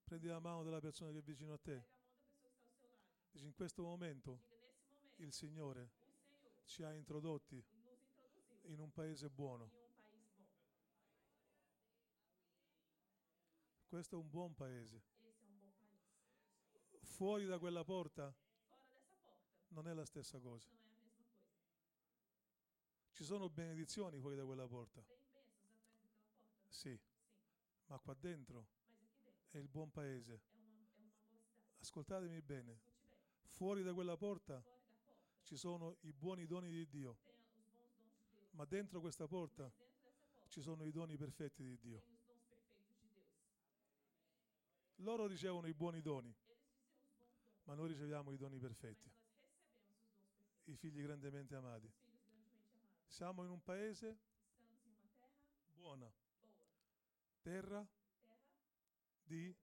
Prendi 0.05 0.29
la 0.29 0.39
mano 0.39 0.63
della 0.63 0.81
persona 0.81 1.11
che 1.11 1.19
è 1.19 1.23
vicino 1.23 1.53
a 1.53 1.59
te. 1.59 1.85
Dici, 3.33 3.47
in 3.47 3.55
questo 3.55 3.83
momento 3.83 4.43
il 5.17 5.33
Signore 5.33 5.91
ci 6.65 6.83
ha 6.83 6.93
introdotti 6.93 7.65
in 8.67 8.79
un 8.79 8.93
paese 8.93 9.29
buono. 9.29 9.65
em 9.67 9.69
um 9.69 9.71
país 9.71 9.73
bom. 9.73 9.87
Questo 13.87 14.17
è 14.17 14.19
un 14.19 14.29
buon 14.29 14.55
paese. 14.55 15.01
Fuori 17.03 17.47
da 17.47 17.59
quella 17.59 17.85
porta? 17.85 18.35
Non 19.69 19.87
è 19.87 19.95
la 19.95 20.05
stessa 20.05 20.41
cosa. 20.41 20.69
Ci 23.13 23.25
sono 23.25 23.49
benedizioni 23.49 24.19
fuori 24.19 24.37
da 24.37 24.45
quella 24.45 24.67
porta. 24.67 25.03
Sì, 26.69 26.99
ma 27.87 27.99
qua 27.99 28.13
dentro 28.15 28.67
è 29.51 29.59
il 29.59 29.69
buon 29.69 29.91
paese. 29.91 30.43
Ascoltatemi 31.79 32.43
bene. 32.43 32.81
Fuori 33.45 33.83
da 33.83 33.95
quella 33.95 34.17
porta 34.17 34.63
ci 35.43 35.57
sono 35.57 35.97
i 36.01 36.13
buoni 36.13 36.45
doni 36.45 36.71
di 36.71 36.87
Dio, 36.89 37.19
ma 38.51 38.65
dentro 38.65 39.01
questa 39.01 39.29
porta 39.29 39.73
ci 40.49 40.61
sono 40.61 40.85
i 40.85 40.91
doni 40.91 41.17
perfetti 41.17 41.63
di 41.63 41.79
Dio. 41.79 42.03
tem 42.07 42.15
os 42.17 42.35
dons 42.35 42.67
perfeitos 42.67 43.07
de 43.07 43.13
Deus. 43.13 43.57
Loro 45.01 45.27
ricevono 45.27 45.67
i 45.67 45.75
buoni 45.75 46.01
doni, 46.01 46.35
ma 47.65 47.75
noi 47.75 47.89
riceviamo 47.89 48.33
i 48.33 48.37
doni 48.37 48.59
perfetti, 48.59 49.11
i 50.65 50.77
figli 50.77 51.03
grandemente 51.03 51.55
amati. 51.55 51.91
Siamo 53.07 53.45
in 53.45 53.51
un 53.51 53.63
paese 53.63 54.19
buona, 55.75 56.11
terra 57.43 57.87
di. 59.23 59.55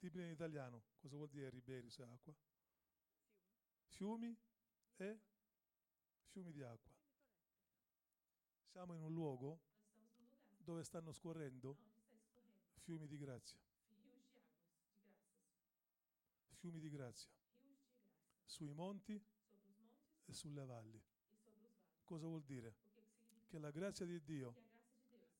Dimmi 0.00 0.22
in 0.22 0.30
italiano, 0.30 0.82
cosa 0.98 1.16
vuol 1.16 1.28
dire 1.28 1.50
riberi 1.50 1.90
se 1.90 2.02
acqua? 2.02 2.34
Fiumi 3.84 4.34
e 4.96 5.20
fiumi 6.30 6.52
di 6.52 6.62
acqua. 6.62 6.90
Siamo 8.64 8.94
in 8.94 9.02
un 9.02 9.12
luogo 9.12 9.60
Nós 10.00 10.08
estamos 10.08 10.20
num 10.20 10.26
lugar 10.26 10.49
dove 10.62 10.84
stanno 10.84 11.12
scorrendo? 11.12 11.76
Fiumi 12.82 13.06
di 13.06 13.18
grazia, 13.18 13.58
fiumi 16.54 16.80
di 16.80 16.88
grazia, 16.88 17.30
sui 18.44 18.72
monti 18.72 19.20
e 20.24 20.32
sulle 20.32 20.64
valli. 20.64 21.00
Cosa 22.04 22.26
vuol 22.26 22.42
dire? 22.42 22.74
Che 23.46 23.58
la 23.58 23.70
grazia 23.70 24.06
di 24.06 24.20
Dio 24.24 24.54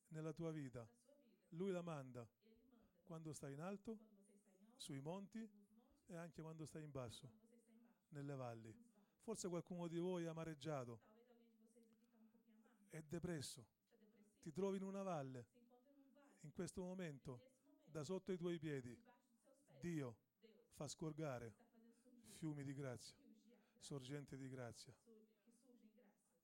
nella 0.08 0.32
tua 0.32 0.50
vita, 0.52 0.86
Lui 1.50 1.70
la 1.70 1.82
manda 1.82 2.26
quando 3.04 3.32
stai 3.32 3.54
in 3.54 3.60
alto, 3.60 3.98
sui 4.76 5.00
monti 5.00 5.48
e 6.06 6.16
anche 6.16 6.42
quando 6.42 6.64
stai 6.66 6.84
in 6.84 6.90
basso, 6.90 7.28
nelle 8.10 8.34
valli. 8.34 8.72
Forse 9.22 9.48
qualcuno 9.48 9.88
di 9.88 9.98
voi 9.98 10.24
è 10.24 10.28
amareggiato, 10.28 11.00
è 12.90 13.02
depresso, 13.02 13.78
ti 14.40 14.52
trovi 14.52 14.76
in 14.78 14.84
una 14.84 15.02
valle, 15.02 15.46
in 16.40 16.52
questo 16.52 16.82
momento, 16.82 17.40
da 17.84 18.02
sotto 18.04 18.32
i 18.32 18.36
tuoi 18.36 18.58
piedi, 18.58 18.96
Dio 19.80 20.16
fa 20.74 20.86
surgir 20.88 21.52
fiumi 22.36 22.64
di 22.64 22.74
grazia, 22.74 23.16
sorgenti 23.78 24.36
di 24.36 24.48
grazia, 24.48 24.94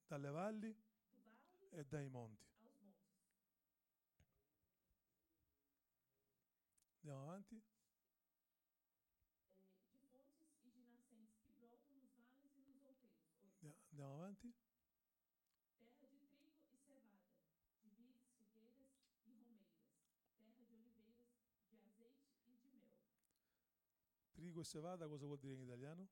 dalle 0.06 0.30
valli 0.30 0.74
e 1.70 1.84
dai 1.84 2.08
monti. 2.08 2.44
Andiamo 7.00 7.22
avanti. 7.22 7.62
eh, 9.94 10.08
de 10.10 10.18
fontes 10.26 10.58
e 10.64 10.70
de 10.72 10.82
nascentes 10.84 11.38
que 11.44 11.52
brotam 11.54 11.94
nos 11.94 12.10
vales 12.12 12.42
e 12.50 12.64
nos 12.66 12.82
outeiros. 12.82 12.82
Oito. 12.82 13.06
Andia- 13.62 13.76
Andiamo 13.92 14.14
avanti. 14.14 14.52
Terra 15.78 16.06
de 16.08 16.08
trigo 16.08 16.50
e 16.50 16.76
cevada, 16.76 17.22
de 17.84 17.90
vides, 17.90 18.26
figueiras 18.34 18.90
e 18.90 19.22
romeiras. 19.22 19.70
Terra 20.34 20.64
de 20.66 20.74
oliveiras, 20.74 21.22
de 21.70 21.78
azeite 21.78 22.34
e 22.44 22.56
de 22.56 22.68
mel. 22.74 22.90
E 24.58 24.64
cevada 24.64 25.06
cosa 25.06 25.26
vuol 25.26 25.38
dire 25.38 25.52
in 25.52 25.60
italiano? 25.60 26.08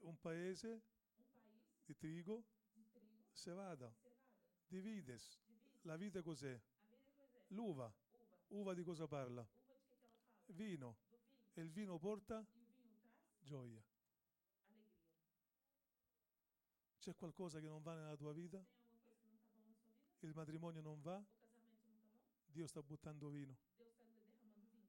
Un 0.00 0.18
paese 0.20 0.82
di 1.84 1.94
trigo, 1.96 2.44
trigo 2.72 3.32
cevada, 3.32 3.92
cevada, 3.92 3.94
di 4.68 4.80
vides. 4.80 5.04
de 5.04 5.12
vide. 5.12 5.48
La 5.82 5.96
vite 5.96 6.22
cos'è? 6.22 6.60
L'uva. 7.48 7.92
Uva. 8.48 8.74
Di 8.74 8.82
cosa 8.82 9.06
parla? 9.06 9.46
Vino. 10.46 10.96
E 11.54 11.62
il 11.62 11.70
vino 11.70 11.98
porta 11.98 12.44
gioia. 13.40 13.82
C'è 16.98 17.14
qualcosa 17.14 17.58
che 17.58 17.66
non 17.66 17.82
va 17.82 17.94
nella 17.94 18.16
tua 18.16 18.32
vita? 18.32 18.62
Il 20.20 20.32
matrimonio 20.34 20.80
non 20.82 21.00
va? 21.00 21.24
Dio 22.50 22.66
sta 22.66 22.82
buttando 22.82 23.28
vino, 23.28 23.56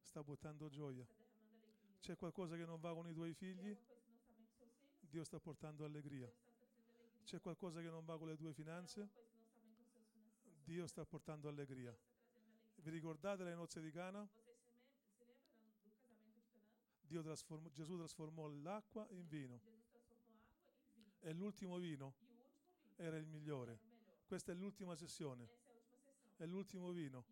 sta 0.01 0.23
buttando 0.23 0.69
gioia. 0.69 1.07
C'è 1.99 2.15
qualcosa 2.15 2.55
che 2.55 2.65
non 2.65 2.79
va 2.79 2.93
con 2.93 3.07
i 3.07 3.13
tuoi 3.13 3.33
figli? 3.33 3.77
Dio 5.09 5.23
sta 5.23 5.39
portando 5.39 5.85
allegria. 5.85 6.31
C'è 7.23 7.39
qualcosa 7.41 7.81
che 7.81 7.89
non 7.89 8.05
va 8.05 8.17
con 8.17 8.27
le 8.27 8.37
tue 8.37 8.53
finanze? 8.53 9.09
Dio 10.63 10.85
sta 10.85 11.03
portando 11.03 11.47
allegria. 11.47 11.95
Vi 12.75 12.89
ricordate 12.91 13.43
le 13.43 13.55
nozze 13.55 13.81
di 13.81 13.91
Cana? 13.91 14.27
Dio 17.01 17.23
trasformò- 17.23 17.69
Gesù 17.71 17.97
trasformò 17.97 18.47
l'acqua 18.47 19.07
in 19.09 19.27
vino 19.27 19.61
e 21.21 21.33
l'ultimo 21.33 21.77
vino 21.77 22.27
E 22.97 23.03
era 23.03 23.17
il 23.17 23.25
migliore. 23.25 23.79
Questa 24.27 24.51
è 24.51 24.55
l'ultima 24.55 24.95
sessione, 24.95 25.49
è 26.35 26.45
l'ultimo 26.45 26.91
vino, 26.91 27.25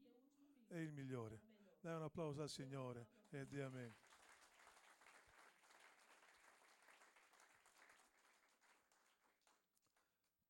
E 0.70 0.76
è 0.76 0.80
il 0.80 0.92
migliore. 0.92 1.40
Dai 1.80 1.96
un 1.96 2.02
applauso 2.02 2.42
al 2.42 2.50
Signore 2.50 3.08
e 3.30 3.46
di 3.46 3.60
amen. 3.60 3.94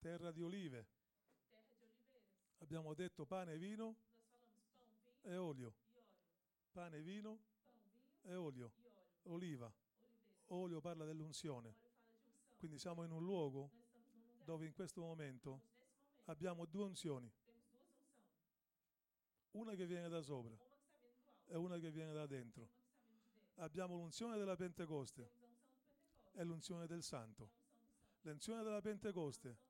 Terra 0.07 0.31
di 0.31 0.41
olive. 0.41 0.85
Terra 0.87 1.57
oliveiras. 1.57 2.61
Abbiamo 2.61 2.93
detto 2.93 3.25
pane 3.25 3.51
e 3.51 3.57
vino 3.57 3.93
pão, 3.93 4.55
vinho 5.21 5.33
e 5.33 5.37
olio. 5.37 5.73
e. 5.73 6.71
Pane, 6.71 7.01
vino 7.01 7.35
Pão, 7.35 7.81
vinho 8.21 8.31
e 8.31 8.35
olio. 8.37 8.65
e 8.65 8.69
óleo. 8.69 8.71
Oliva. 9.25 9.65
Oliveira. 9.65 9.73
Olio 10.47 10.79
parla 10.79 11.03
dell'unzione. 11.03 11.75
Quindi 12.57 12.79
siamo 12.79 13.03
in 13.03 13.11
un 13.11 13.21
luogo 13.21 13.69
dove 14.45 14.65
in 14.65 14.71
questo 14.71 15.01
momento 15.01 15.59
abbiamo 16.27 16.63
due 16.63 16.85
unzioni. 16.85 17.29
Una 19.51 19.75
che 19.75 19.85
viene 19.85 20.07
da 20.07 20.21
sopra 20.21 20.57
e 21.47 21.57
una 21.57 21.77
che 21.79 21.91
viene 21.91 22.13
da 22.13 22.25
dentro. 22.25 22.69
Abbiamo 23.55 23.97
l'unzione 23.97 24.37
della 24.37 24.55
Pentecoste 24.55 25.29
e 26.31 26.43
l'unzione 26.45 26.87
del 26.87 26.99
E 26.99 27.01
Santo. 27.03 27.49
L'unzione 28.21 28.63
della 28.63 28.81
Pentecoste. 28.81 29.66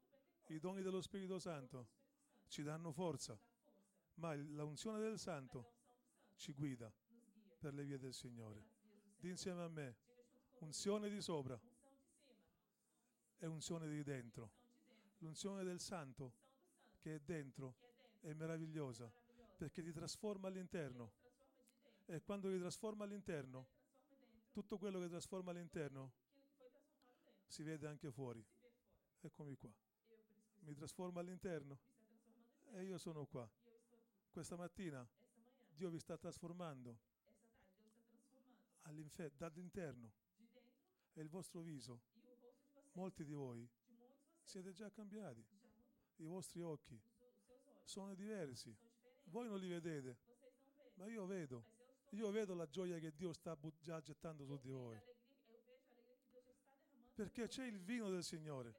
I 0.47 0.59
doni 0.59 0.81
dello 0.81 1.01
Spirito 1.01 1.39
Santo 1.39 1.87
ci 2.47 2.63
danno 2.63 2.91
forza, 2.91 3.37
ma 4.15 4.33
l'unzione 4.33 4.99
del 4.99 5.19
Santo 5.19 5.75
ci 6.35 6.53
guida 6.53 6.91
per 7.59 7.73
le 7.73 7.83
vie 7.83 7.97
del 7.97 8.13
Signore. 8.13 8.63
Senhor. 9.15 9.31
insieme 9.31 9.63
a 9.63 9.67
me, 9.67 9.95
unzione 10.59 11.09
di 11.09 11.21
sopra 11.21 11.59
e 13.37 13.45
unzione 13.45 13.87
di 13.87 14.03
dentro. 14.03 14.51
L'unzione 15.19 15.63
del 15.63 15.79
Santo 15.79 16.33
che 16.99 17.15
è 17.15 17.19
dentro 17.19 17.75
è 18.21 18.33
meravigliosa 18.33 19.11
perché 19.57 19.81
ti 19.81 19.91
trasforma 19.91 20.47
all'interno 20.47 21.25
e 22.05 22.21
quando 22.21 22.49
ti 22.49 22.57
trasforma 22.57 23.03
all'interno, 23.03 23.67
tutto 24.51 24.77
quello 24.77 24.99
che 24.99 25.09
trasforma 25.09 25.51
all'interno 25.51 26.13
si 27.47 27.63
vede 27.63 27.87
anche 27.87 28.11
fuori. 28.11 28.43
Eccomi 29.19 29.55
qua. 29.55 29.86
Mi 30.67 30.73
trasforma 30.73 31.21
all'interno 31.21 31.79
e 32.73 32.83
io 32.83 32.97
sono 32.97 33.25
qua. 33.25 33.49
Questa 34.29 34.57
mattina. 34.57 35.07
Dio 35.69 35.89
vi 35.89 35.97
sta 35.97 36.17
trasformando 36.17 36.97
dall'interno 39.37 40.11
e 41.13 41.21
il 41.21 41.29
vostro 41.29 41.61
viso, 41.61 42.01
molti 42.93 43.23
di 43.23 43.31
voi, 43.31 43.65
siete 44.41 44.73
già 44.73 44.91
cambiati. 44.91 45.41
I 46.17 46.25
vostri 46.25 46.61
occhi 46.61 46.99
sono 47.83 48.13
diversi. 48.13 48.75
Voi 49.25 49.47
non 49.47 49.59
li 49.59 49.69
vedete, 49.69 50.17
ma 50.95 51.07
io 51.07 51.25
vedo. 51.25 51.63
Io 52.09 52.29
vedo 52.31 52.53
la 52.55 52.67
gioia 52.67 52.99
che 52.99 53.15
Dio 53.15 53.31
sta 53.31 53.57
già 53.79 54.01
gettando 54.01 54.43
su 54.43 54.57
di 54.57 54.69
voi. 54.69 54.99
Perché 57.13 57.47
c'è 57.47 57.65
il 57.65 57.79
vino 57.79 58.09
del 58.09 58.23
Signore, 58.23 58.73
Porque 58.73 58.73
tem 58.73 58.73
o 58.73 58.73
vinho 58.73 58.73
do 58.73 58.73
Senhor. 58.73 58.75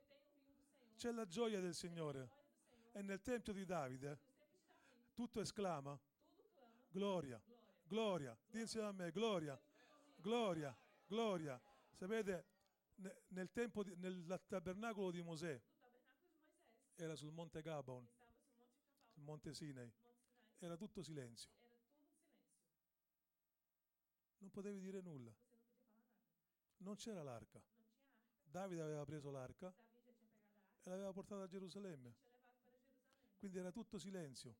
C'è 0.98 1.12
la 1.12 1.26
gioia 1.26 1.60
del 1.60 1.74
Signore. 1.74 2.28
E 2.92 3.02
nel 3.02 3.22
Tempio 3.22 3.52
di 3.52 3.64
Davide 3.64 4.18
tutto 5.14 5.40
esclama 5.40 5.98
gloria, 6.90 7.40
gloria. 7.84 8.36
Dì 8.50 8.60
insieme 8.60 8.88
a 8.88 8.92
me, 8.92 9.12
gloria, 9.12 9.58
gloria, 10.16 10.76
gloria. 11.06 11.60
Sapete, 11.92 12.46
ne- 12.96 13.22
nel, 13.28 13.50
tempo 13.52 13.84
di- 13.84 13.94
nel 13.96 14.42
tabernacolo 14.46 15.10
di 15.10 15.22
Mosè 15.22 15.60
era 16.96 17.14
sul 17.14 17.30
monte 17.30 17.62
Gabon, 17.62 18.06
sul 19.06 19.22
monte 19.22 19.54
Sinai, 19.54 19.90
era 20.58 20.76
tutto 20.76 21.02
silenzio, 21.02 21.50
non 24.38 24.50
potevi 24.50 24.80
dire 24.80 25.00
nulla, 25.00 25.32
non 26.78 26.96
c'era 26.96 27.22
l'arca. 27.22 27.62
Davide 28.42 28.80
aveva 28.80 29.04
preso 29.04 29.30
l'arca 29.30 29.72
e 30.82 30.90
l'aveva 30.90 31.12
portata 31.12 31.42
a 31.42 31.46
Gerusalemme, 31.46 32.14
quindi 33.38 33.58
era 33.58 33.70
tutto 33.70 33.98
silenzio. 33.98 34.56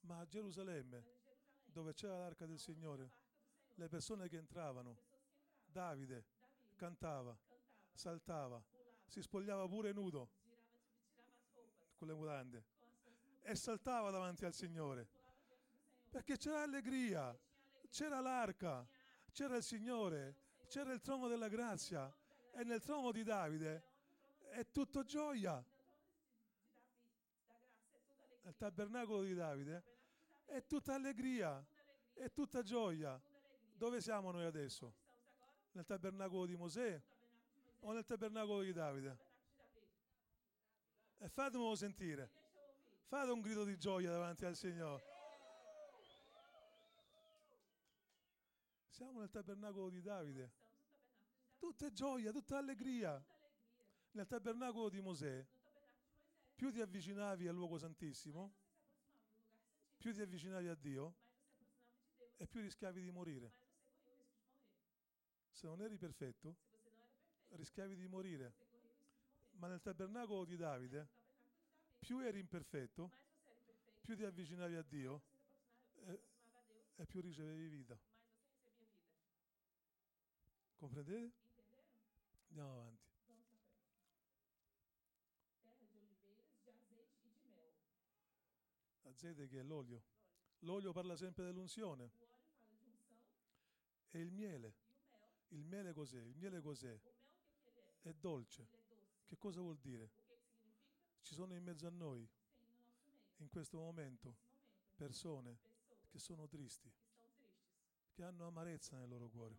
Ma 0.00 0.18
a 0.18 0.26
Gerusalemme, 0.26 1.04
dove 1.64 1.92
c'era 1.92 2.18
l'arca 2.18 2.46
del 2.46 2.58
Signore, 2.58 3.10
le 3.74 3.88
persone 3.88 4.28
che 4.28 4.36
entravano, 4.36 4.98
Davide 5.66 6.14
Davi 6.14 6.24
cantava, 6.76 7.36
saltava, 7.92 8.62
si 9.06 9.20
spogliava 9.20 9.66
pure 9.66 9.92
nudo 9.92 10.30
con 11.96 12.08
le 12.08 12.14
mutande 12.14 12.64
e 13.42 13.54
saltava 13.54 14.10
davanti 14.10 14.44
al 14.44 14.54
Signore 14.54 15.24
perché 16.16 16.38
c'era 16.38 16.62
allegria, 16.62 17.38
c'era 17.90 18.20
l'arca, 18.20 18.88
c'era 19.32 19.56
il 19.56 19.62
Signore, 19.62 20.36
c'era 20.66 20.94
il 20.94 21.02
trono 21.02 21.28
della 21.28 21.48
grazia 21.48 22.10
e 22.52 22.64
nel 22.64 22.80
trono 22.80 23.12
di 23.12 23.22
Davide 23.22 23.84
è 24.56 24.70
tutto 24.72 25.04
gioia. 25.04 25.62
Nel 28.42 28.56
tabernacolo 28.56 29.22
di 29.22 29.34
Davide 29.34 29.72
Davi, 29.72 30.58
è 30.58 30.66
tutta 30.66 30.94
allegria, 30.94 31.62
è 32.14 32.32
tutta 32.32 32.62
gioia. 32.62 33.20
Dove 33.74 34.00
siamo 34.00 34.30
noi 34.30 34.44
adesso? 34.44 34.94
Nel 35.72 35.84
tabernacolo 35.84 36.46
di 36.46 36.56
Mosè 36.56 37.02
o 37.80 37.92
nel 37.92 38.04
tabernacolo 38.04 38.62
di 38.62 38.72
Davide? 38.72 39.18
E 41.18 41.28
fatemelo 41.28 41.74
sentire. 41.74 42.30
Fate 43.08 43.30
un 43.30 43.42
grido 43.42 43.64
di 43.64 43.76
gioia 43.76 44.10
davanti 44.10 44.46
al 44.46 44.56
Signore. 44.56 45.04
Siamo 48.88 49.20
nel 49.20 49.28
tabernacolo 49.28 49.90
di 49.90 50.00
Davide. 50.00 50.50
Tutta 51.58 51.92
gioia, 51.92 52.32
tutta 52.32 52.56
allegria. 52.56 53.22
Nel 54.16 54.26
tabernacolo 54.26 54.88
di 54.88 55.02
Mosè, 55.02 55.46
più 56.54 56.72
ti 56.72 56.80
avvicinavi 56.80 57.48
al 57.48 57.54
luogo 57.54 57.76
santissimo, 57.76 58.50
più 59.98 60.14
ti 60.14 60.22
avvicinavi 60.22 60.68
a 60.68 60.74
Dio 60.74 61.14
e 62.38 62.46
più 62.46 62.62
rischiavi 62.62 63.02
di 63.02 63.10
morire. 63.10 63.52
Se 65.50 65.66
non 65.66 65.82
eri 65.82 65.98
perfetto, 65.98 66.56
rischiavi 67.48 67.94
di 67.94 68.06
morire. 68.06 68.54
Ma 69.58 69.68
nel 69.68 69.82
tabernacolo 69.82 70.46
di 70.46 70.56
Davide, 70.56 71.08
più 71.98 72.18
eri 72.20 72.38
imperfetto, 72.38 73.10
più 74.00 74.16
ti 74.16 74.24
avvicinavi 74.24 74.76
a 74.76 74.82
Dio 74.82 75.22
Deus, 75.92 76.20
e 76.96 77.04
più 77.04 77.20
ricevevi 77.20 77.68
vita. 77.68 77.98
Comprendete? 80.78 81.32
Andiamo 82.48 82.72
avanti. 82.72 83.04
Vamos 83.26 83.48
na 83.50 83.56
frente. 83.56 83.64
Terra 85.60 85.86
de 85.86 85.98
oliveiras, 85.98 86.48
de 86.62 86.70
azeite 86.70 87.26
e 87.26 87.30
de 87.30 87.48
mel. 87.50 87.72
Azzete 89.16 89.48
che 89.48 89.60
è 89.60 89.62
l'olio. 89.62 90.02
L'olio 90.58 90.92
parla 90.92 91.16
sempre 91.16 91.44
dell'unzione. 91.44 92.10
E 94.10 94.20
il 94.20 94.30
miele. 94.30 94.74
Il 95.48 95.64
miele 95.64 95.94
cos'è? 95.94 96.20
Il 96.20 96.36
miele 96.36 96.60
cos'è? 96.60 97.00
È 98.02 98.12
dolce. 98.12 98.68
Che 99.24 99.38
cosa 99.38 99.62
vuol 99.62 99.78
dire? 99.78 100.10
Ci 101.22 101.32
sono 101.32 101.54
in 101.54 101.62
mezzo 101.62 101.86
a 101.86 101.90
noi, 101.90 102.28
in 103.36 103.48
questo 103.48 103.78
momento, 103.78 104.36
persone 104.94 105.60
che 106.10 106.18
sono 106.18 106.46
tristi, 106.46 106.92
che 108.12 108.22
hanno 108.22 108.46
amarezza 108.46 108.98
nel 108.98 109.08
loro 109.08 109.30
cuore. 109.30 109.58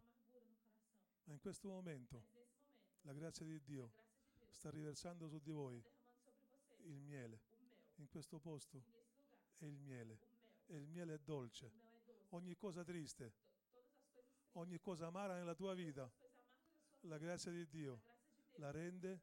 Ma 1.23 1.33
in 1.33 1.39
questo 1.39 1.67
momento 1.67 2.27
la 3.01 3.13
grazia 3.13 3.43
di 3.43 3.59
Dio 3.63 3.91
sta 4.51 4.69
riversando 4.69 5.27
su 5.27 5.39
di 5.39 5.51
voi 5.51 5.83
il 6.83 7.01
miele. 7.01 7.41
In 7.95 8.07
questo 8.07 8.37
posto 8.37 8.96
E 9.59 9.67
il 9.67 9.79
miele. 9.79 10.19
E 10.67 10.75
il 10.75 10.87
miele 10.87 11.15
è 11.15 11.19
dolce. 11.19 11.71
Ogni 12.29 12.55
cosa 12.55 12.83
triste, 12.83 13.33
ogni 14.53 14.79
cosa 14.79 15.07
amara 15.07 15.35
nella 15.35 15.55
tua 15.55 15.73
vita, 15.73 16.11
la 17.01 17.17
grazia 17.17 17.51
di 17.51 17.65
Dio 17.67 18.01
la 18.55 18.71
rende 18.71 19.21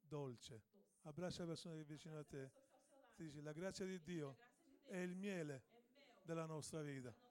dolce. 0.00 0.62
Abbraccia 1.02 1.40
la 1.42 1.48
persona 1.48 1.74
che 1.74 1.80
è 1.82 1.84
vicino 1.84 2.18
a 2.18 2.24
te. 2.24 2.50
Ti 3.14 3.22
dici, 3.22 3.40
la 3.40 3.52
grazia 3.52 3.84
di 3.84 4.02
Dio 4.02 4.36
è 4.84 4.96
il 4.96 5.14
miele 5.14 5.62
della 6.24 6.46
nostra 6.46 6.82
vita. 6.82 7.10
da 7.10 7.14
nossa 7.14 7.22
vida. 7.22 7.30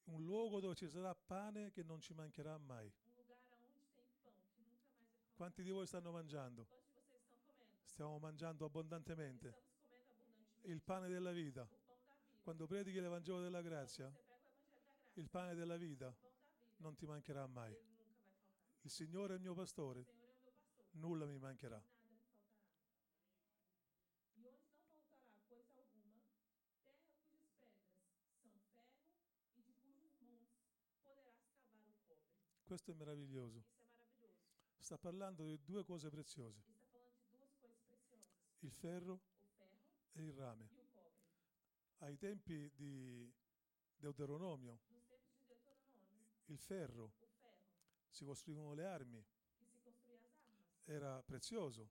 Un 0.11 0.25
luogo 0.25 0.59
dove 0.59 0.75
ci 0.75 0.89
sarà 0.89 1.15
pane 1.15 1.71
che 1.71 1.83
non 1.83 2.01
ci 2.01 2.13
mancherà 2.13 2.57
mai. 2.57 2.91
Quanti 5.33 5.63
di 5.63 5.69
voi 5.69 5.87
stanno 5.87 6.11
mangiando? 6.11 6.67
Stiamo 7.83 8.19
mangiando 8.19 8.65
abbondantemente 8.65 9.69
il 10.63 10.81
pane 10.81 11.07
della 11.07 11.31
vita. 11.31 11.67
Quando 12.41 12.67
predichi 12.67 12.99
l'Evangelo 12.99 13.39
della 13.39 13.61
grazia, 13.61 14.13
il 15.13 15.29
pane 15.29 15.55
della 15.55 15.77
vita 15.77 16.13
non 16.77 16.93
ti 16.95 17.05
mancherà 17.05 17.47
mai. 17.47 17.73
Il 18.81 18.89
Signore 18.89 19.33
è 19.33 19.35
il 19.37 19.41
mio 19.41 19.53
pastore, 19.53 20.05
nulla 20.91 21.25
mi 21.25 21.37
mancherà. 21.37 21.81
nada 21.91 22.09
me 22.09 22.21
faltará. 22.25 22.71
E 24.37 24.47
onde 24.47 24.67
não 24.67 24.81
faltará 24.89 25.37
coisa 25.47 25.79
alguma, 25.79 26.23
terra 26.83 27.05
cujas 27.13 27.47
pedras 27.59 27.93
são 28.39 28.49
ferro 28.65 29.03
e 29.57 29.61
de 29.61 29.73
cujos 29.83 30.15
montes 30.21 30.65
poderás 31.03 31.39
cavar 31.45 31.85
o 31.87 31.95
cobre. 32.07 32.60
Questo 32.71 32.91
è 32.91 32.93
meraviglioso. 32.93 33.65
Sta 34.77 34.97
parlando 34.97 35.43
di 35.43 35.59
due 35.61 35.83
cose 35.83 36.09
preziose, 36.09 36.63
il 38.59 38.71
ferro 38.71 39.19
e 40.13 40.23
il 40.23 40.31
rame. 40.31 40.69
Ai 41.97 42.15
tempi 42.15 42.71
di 42.73 43.29
Deuteronomio, 43.97 44.79
il 46.45 46.57
ferro, 46.57 47.11
si 48.07 48.23
costruivano 48.23 48.73
le 48.73 48.85
armi, 48.85 49.21
era 50.85 51.21
prezioso, 51.23 51.89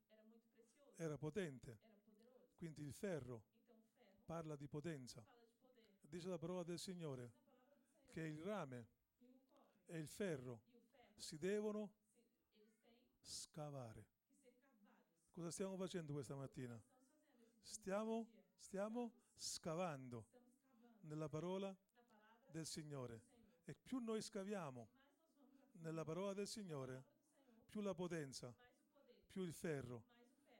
era 0.97 1.19
potente. 1.19 1.79
Quindi 2.57 2.85
il 2.85 2.95
ferro 2.95 3.43
parla 4.25 4.57
di 4.57 4.66
potenza. 4.66 5.23
Dice 6.01 6.29
la 6.29 6.38
parola 6.38 6.62
del 6.62 6.79
Signore 6.79 7.33
che 8.09 8.23
il 8.23 8.40
rame 8.40 8.88
e 9.85 9.99
il 9.99 10.09
ferro, 10.09 10.70
si 11.21 11.39
devono 11.39 11.91
scavare. 13.21 14.07
Cosa 15.33 15.51
stiamo 15.51 15.77
facendo 15.77 16.13
questa 16.13 16.35
mattina? 16.35 16.81
Stiamo, 17.63 18.27
stiamo 18.57 19.13
scavando 19.37 20.27
nella 21.03 21.29
parola 21.29 21.77
del 22.51 22.67
Signore. 22.67 23.29
E 23.65 23.75
più 23.75 23.99
noi 23.99 24.21
scaviamo 24.21 24.89
nella 25.81 26.05
parola 26.05 26.33
del 26.33 26.49
Signore, 26.49 27.05
più 27.69 27.81
la 27.81 27.95
potenza, 27.95 28.53
più 29.29 29.43
il 29.43 29.53
ferro 29.53 30.05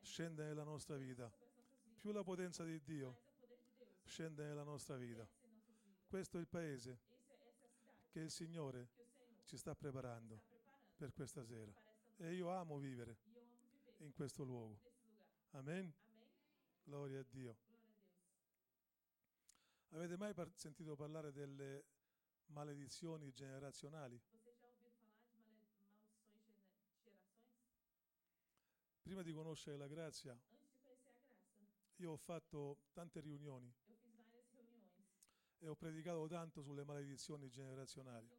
scende 0.01 0.45
nella 0.45 0.63
nostra 0.63 0.97
vita, 0.97 1.31
più 1.99 2.13
la 2.13 2.23
potenza 2.23 2.65
di 2.65 2.81
Dio 2.83 3.29
scende 4.05 4.45
nella 4.45 4.63
nostra 4.63 4.97
vita. 4.97 5.29
Questo 6.07 6.37
è 6.37 6.41
il 6.41 6.49
paese 6.49 7.01
che 8.09 8.21
il 8.21 8.31
Signore 8.31 8.89
ci 9.45 9.57
sta 9.57 9.75
preparando 9.75 10.50
per 11.01 11.15
questa 11.15 11.43
sera. 11.47 11.73
E 12.19 12.35
io 12.35 12.51
amo 12.51 12.77
vivere 12.77 13.17
in 14.01 14.13
questo 14.13 14.45
luogo. 14.45 14.79
Amen. 15.53 15.91
Gloria 16.85 17.21
a 17.21 17.25
Dio. 17.27 17.57
Avete 19.93 20.19
mai 20.19 20.35
par- 20.35 20.53
sentito 20.55 20.95
parlare 20.97 21.33
delle 21.33 21.85
maledizioni 22.49 23.33
generazionali? 23.33 24.21
Prima 29.01 29.23
di 29.23 29.33
conoscere 29.33 29.79
la 29.79 29.89
grazia, 29.89 30.39
io 31.97 32.11
ho 32.13 32.17
fatto 32.19 32.77
tante 32.93 33.21
riunioni 33.21 33.73
e 35.61 35.67
ho 35.67 35.75
predicato 35.75 36.27
tanto 36.29 36.61
sulle 36.61 36.85
maledizioni 36.85 37.49
generazionali. 37.49 38.29
E 38.29 38.39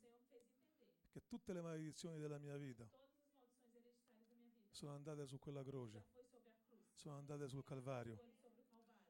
che 1.12 1.28
tutte 1.28 1.54
le 1.54 1.62
maledizioni 1.62 2.18
della 2.18 2.40
mia 2.40 2.58
vita 2.58 2.90
sono 4.72 4.96
andate 4.96 5.28
su 5.28 5.38
quella 5.38 5.64
croce, 5.64 6.04
sono 6.96 7.18
andate 7.18 7.48
sul 7.48 7.64
Calvario. 7.64 8.20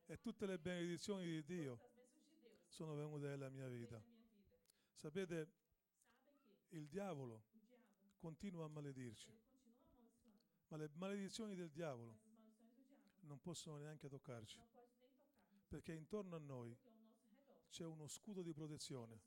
E 0.06 0.20
tutte 0.20 0.46
le 0.46 0.60
benedizioni 0.60 1.28
di 1.28 1.44
Dio 1.46 1.80
sono 2.68 2.94
venute 2.94 3.28
nella 3.28 3.48
mia 3.48 3.70
vita. 3.70 4.04
Sapete, 4.96 5.63
il 6.74 6.88
diavolo 6.88 7.44
continua 8.18 8.64
a 8.64 8.68
amaldiçoando. 8.68 9.42
ma 10.70 10.78
le 10.78 10.90
maledizioni 10.96 11.56
del 11.56 11.70
diavolo 11.70 12.18
non 13.22 13.40
possono 13.40 13.78
neanche 13.78 14.10
toccarci, 14.10 14.60
perché 15.68 15.94
intorno 15.94 16.36
a 16.36 16.40
noi 16.40 16.76
c'è 17.70 17.86
uno 17.86 18.08
scudo 18.08 18.42
di 18.42 18.54
protezione. 18.54 19.22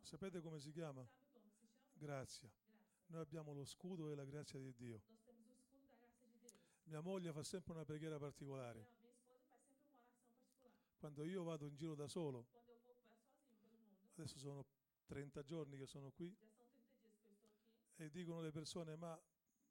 Sapete 0.00 0.40
come 0.40 0.58
si 0.60 0.70
chiama? 0.70 1.06
Grazia. 1.92 2.50
Noi 3.06 3.20
abbiamo 3.20 3.52
lo 3.52 3.64
scudo 3.64 4.10
e 4.10 4.14
la 4.14 4.24
grazia 4.24 4.58
di 4.58 4.74
Dio. 4.74 5.02
Mia 6.84 7.00
moglie 7.00 7.32
fa 7.32 7.42
sempre 7.42 7.72
una 7.72 7.84
preghiera 7.84 8.18
particolare. 8.18 8.86
Quando 10.98 11.24
io 11.24 11.42
vado 11.42 11.66
in 11.66 11.74
giro 11.74 11.94
da 11.94 12.08
solo, 12.08 12.46
adesso 14.14 14.38
sono 14.38 14.64
30 15.06 15.42
giorni 15.42 15.76
che 15.76 15.86
sono 15.86 16.10
qui, 16.10 16.34
e 17.96 18.10
dicono 18.10 18.40
le 18.40 18.50
persone, 18.50 18.96
ma 18.96 19.18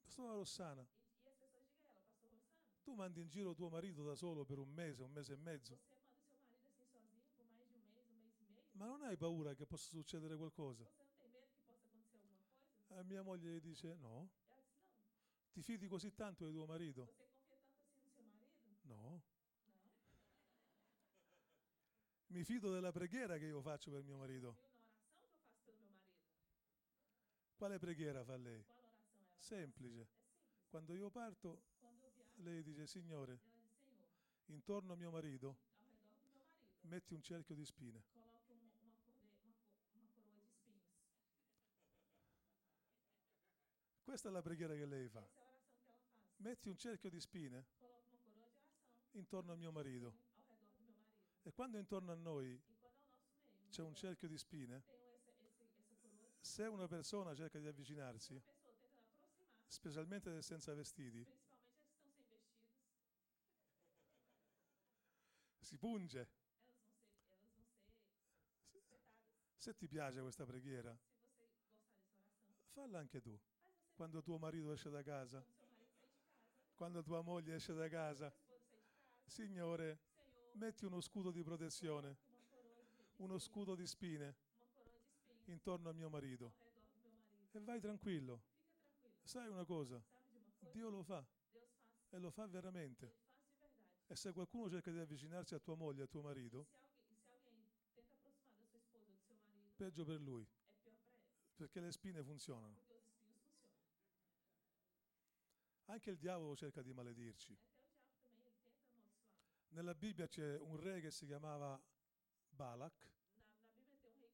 Pastora 0.01 0.33
Rossana, 0.33 0.81
as 0.81 0.88
pessoas 1.21 1.49
digam 1.51 1.79
a 1.83 1.89
ela, 1.89 2.01
Pastor 2.03 2.31
Rossano, 2.31 2.83
tu 2.83 2.93
mandi 2.93 3.21
in 3.21 3.27
giro 3.27 3.53
tuo 3.53 3.69
marito 3.69 4.03
da 4.03 4.15
solo 4.15 4.45
per 4.45 4.59
un 4.59 4.69
mese, 4.69 5.03
un 5.03 5.12
mese 5.12 5.33
e 5.33 5.38
mezzo, 5.38 5.79
ma 8.73 8.86
non 8.86 9.01
hai 9.03 9.17
paura 9.17 9.53
che 9.53 9.65
possa 9.65 9.89
succedere 9.89 10.36
qualcosa? 10.36 10.86
E 12.89 13.03
mia 13.03 13.23
moglie 13.23 13.55
gli 13.55 13.62
dice, 13.62 13.95
no, 13.95 14.29
ti 15.51 15.62
fidi 15.62 15.88
così 15.88 16.13
tanto 16.13 16.45
di 16.45 16.51
tuo 16.51 16.65
marito? 16.65 17.13
No. 18.83 19.21
Mi 22.27 22.43
fido 22.43 22.71
della 22.71 22.91
preghiera 22.91 23.38
che 23.38 23.45
io 23.45 23.62
faccio 23.62 23.91
per 23.91 24.03
mio 24.03 24.17
marito. 24.17 24.55
Viu 24.55 24.57
na 24.57 24.62
oração 24.63 24.73
que 24.73 24.81
eu 24.81 24.81
faço 25.53 25.65
pelo 25.65 25.79
meu 25.79 25.97
marido? 25.97 27.53
Quale 27.63 27.80
preghiera 27.80 28.26
fa 28.26 28.36
lei? 28.36 28.62
Semplice. 29.38 30.06
Quando 30.67 30.93
io 30.95 31.10
parto, 31.10 31.62
lei 32.39 32.62
dice, 32.62 32.86
Signore, 32.86 33.39
intorno 34.47 34.91
a 34.91 34.95
mio 34.97 35.10
marito 35.10 35.47
marido, 35.47 35.58
metti 36.82 37.13
un 37.13 37.21
cerchio 37.21 37.56
di 37.56 37.63
spine. 37.63 38.04
Questa 44.04 44.28
è 44.28 44.32
la 44.34 44.41
preghiera 44.41 44.73
che 44.73 44.86
lei 44.86 45.08
fa. 45.08 45.26
Metti 46.39 46.67
un 46.67 46.78
cerchio 46.78 47.10
di 47.10 47.21
spine 47.21 47.65
intorno 49.12 49.54
a 49.54 49.56
mio 49.56 49.71
marito. 49.71 50.10
marido. 50.10 51.43
E 51.43 51.54
quando 51.54 51.78
intorno 51.78 52.12
a 52.12 52.15
noi 52.15 52.62
c'è 53.69 53.84
un 53.84 53.95
cerchio 53.95 54.28
di 54.28 54.38
spine, 54.38 55.03
se 56.43 56.63
una 56.67 56.88
persona 56.88 57.34
cerca 57.34 57.58
di 57.58 57.67
avvicinarsi, 57.67 58.39
specialmente 59.65 60.29
se 60.29 60.41
senza 60.41 60.73
vestiti, 60.73 61.25
si 65.62 65.77
punge. 65.77 66.41
Se 69.56 69.73
ti 69.73 69.88
piace 69.88 70.19
questa 70.19 70.45
preghiera, 70.45 70.93
falla 72.73 72.99
anche 72.99 73.21
tu. 73.21 73.32
você 73.32 73.93
Quando 73.95 74.21
tuo 74.21 74.38
marito 74.38 74.73
esce 74.73 74.89
da 74.89 75.01
casa, 75.01 75.41
quando 76.75 77.01
tua 77.01 77.21
moglie 77.21 77.56
esce 77.56 77.73
da 77.73 77.88
casa, 77.88 78.34
Signore, 79.25 79.97
metti 80.56 80.84
uno 80.84 80.99
scudo 80.99 81.32
di 81.32 81.41
protezione, 81.41 82.17
uno 83.17 83.39
scudo 83.39 83.75
di 83.75 83.88
spine 83.88 84.25
uma 84.25 84.32
coroa 84.34 84.34
de 84.34 84.34
espinhos 84.34 85.33
intorno 85.45 85.89
a 85.89 85.93
mio 85.93 86.10
marito. 86.10 86.53
E 87.51 87.60
vai 87.60 87.79
tranquillo. 87.79 88.41
Sai 89.23 89.47
una 89.47 89.65
cosa? 89.65 90.01
Dio 90.71 90.89
lo 90.89 91.03
fa. 91.03 91.23
E 92.10 92.17
lo 92.19 92.32
fa 92.32 92.47
veramente. 92.47 93.21
E 94.08 94.15
se 94.15 94.32
qualcuno 94.32 94.69
cerca 94.69 94.91
di 94.91 94.99
avvicinarsi 94.99 95.53
a 95.53 95.60
tua 95.60 95.75
moglie 95.75 96.03
a 96.03 96.08
tuo 96.08 96.21
marito, 96.21 96.67
peggio 99.75 100.06
per 100.06 100.19
lui, 100.19 100.45
perché 101.56 101.79
le 101.79 101.91
spine 101.91 102.23
funzionano. 102.23 102.91
Anche 105.86 106.12
il 106.12 106.17
diavolo 106.17 106.56
cerca 106.56 106.82
di 106.82 106.93
maledirci. 106.93 107.58
Nella 109.69 109.95
Bibbia 109.95 110.27
c'è 110.27 110.58
un 110.58 110.77
re 110.77 111.01
che 111.01 111.12
si 111.12 111.25
chiamava 111.25 111.79
Balak 112.49 113.12
Na, 113.13 113.82
na 113.82 113.93
Bíblia 113.93 114.01
tem 114.03 114.03
um 114.03 114.08
rei 114.08 114.21
que 114.21 114.32
chamava 114.32 114.34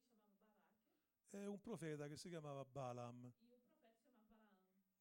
e 1.30 1.46
un 1.46 1.60
profeta 1.60 2.08
che 2.08 2.16
si 2.16 2.28
chiamava 2.28 2.64
Balaam, 2.64 3.32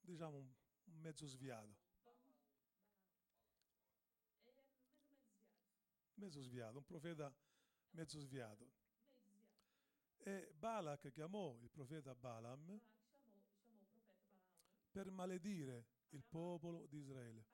diciamo 0.01 0.37
un, 0.37 0.47
un 0.85 0.99
mezzo 1.01 1.25
sviato. 1.25 1.87
Mezzo 6.15 6.41
sviato, 6.41 6.77
un 6.77 6.85
profeta 6.85 7.33
mezzo 7.91 8.19
sviato. 8.19 8.77
E 10.17 10.53
Balak 10.53 11.09
chiamò 11.11 11.57
il 11.61 11.69
profeta 11.69 12.13
Balaam 12.13 12.79
per 14.91 15.09
maledire 15.09 15.85
il 16.09 16.23
popolo 16.23 16.85
di 16.87 16.97
Israele. 16.97 17.45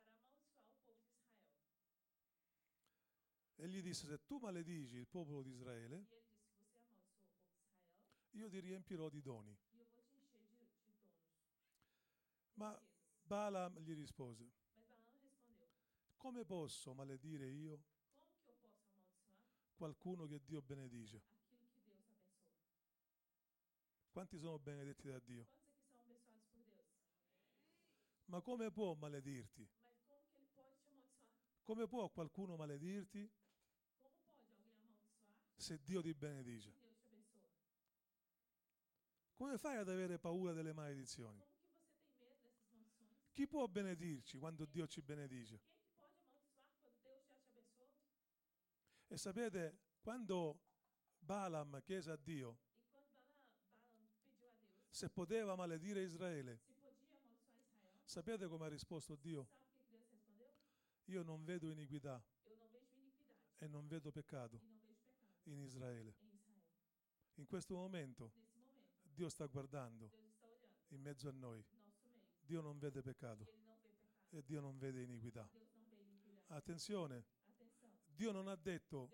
E 3.57 3.67
gli 3.69 3.81
disse, 3.81 4.07
se 4.07 4.25
tu 4.25 4.37
maledici 4.39 4.97
il 4.97 5.07
popolo 5.07 5.41
di 5.41 5.51
Israele, 5.51 6.05
E 6.05 6.07
ele 6.07 6.11
disse: 6.11 6.13
Você 6.13 6.13
amaldiçoou 6.65 6.83
o 6.83 6.85
povo 6.85 7.03
de 7.83 7.89
Israel 7.89 8.24
io 8.35 8.49
ti 8.49 8.59
riempirò 8.59 9.09
di 9.09 9.21
doni. 9.21 9.57
Ma 12.53 12.71
riquezas." 12.71 12.93
Balaam 13.25 13.79
gli 13.79 13.95
rispose, 13.95 14.51
come 16.17 16.45
posso 16.45 16.93
maledire 16.93 17.47
io 17.49 17.83
qualcuno 19.73 20.27
che 20.27 20.43
Dio 20.43 20.61
benedice? 20.61 21.23
Quanti 24.11 24.37
sono 24.37 24.59
benedetti 24.59 25.07
da 25.07 25.17
Dio? 25.17 25.47
Ma 28.25 28.41
come 28.41 28.69
può 28.69 28.93
maledirti? 28.93 29.67
Come 31.63 31.87
può 31.87 32.07
qualcuno 32.09 32.55
maledirti 32.55 33.27
se 35.55 35.81
Dio 35.83 36.01
ti 36.03 36.13
benedice? 36.13 36.84
Come 39.35 39.57
fai 39.57 39.75
ad 39.77 39.89
avere 39.89 40.17
paura 40.17 40.53
delle 40.53 40.71
maledizioni? 40.71 41.43
Chi 43.31 43.47
può 43.47 43.67
benedirci 43.67 44.37
quando 44.37 44.63
Dio 44.63 44.87
ci 44.87 45.01
benedice? 45.01 45.61
E 49.07 49.17
sapete, 49.17 49.77
quando 50.01 50.61
Balaam 51.19 51.81
chiese 51.81 52.11
a 52.11 52.15
Dio 52.15 52.59
se 54.89 55.09
poteva 55.09 55.55
maledire 55.55 56.01
Israele, 56.01 56.61
sapete 58.05 58.47
come 58.47 58.65
ha 58.65 58.69
risposto 58.69 59.15
Dio? 59.15 59.49
Io 61.05 61.23
non 61.23 61.43
vedo 61.43 61.69
iniquità 61.69 62.23
e 63.57 63.67
non 63.67 63.85
vedo 63.87 64.11
peccato 64.11 64.61
in 65.43 65.59
Israele. 65.59 66.15
In 67.35 67.45
questo 67.45 67.75
momento, 67.75 68.44
Dio 69.15 69.29
sta 69.29 69.45
guardando 69.45 70.11
in 70.89 70.99
mezzo 70.99 71.29
a 71.29 71.31
noi. 71.31 71.63
Dio 72.45 72.59
non 72.59 72.77
vede 72.77 73.01
peccato 73.01 73.47
e 74.29 74.43
Dio 74.43 74.59
non 74.59 74.77
vede 74.77 75.03
iniquità. 75.03 75.49
Attenzione, 76.47 77.23
Dio 78.13 78.33
non 78.33 78.49
ha 78.49 78.55
detto 78.55 79.09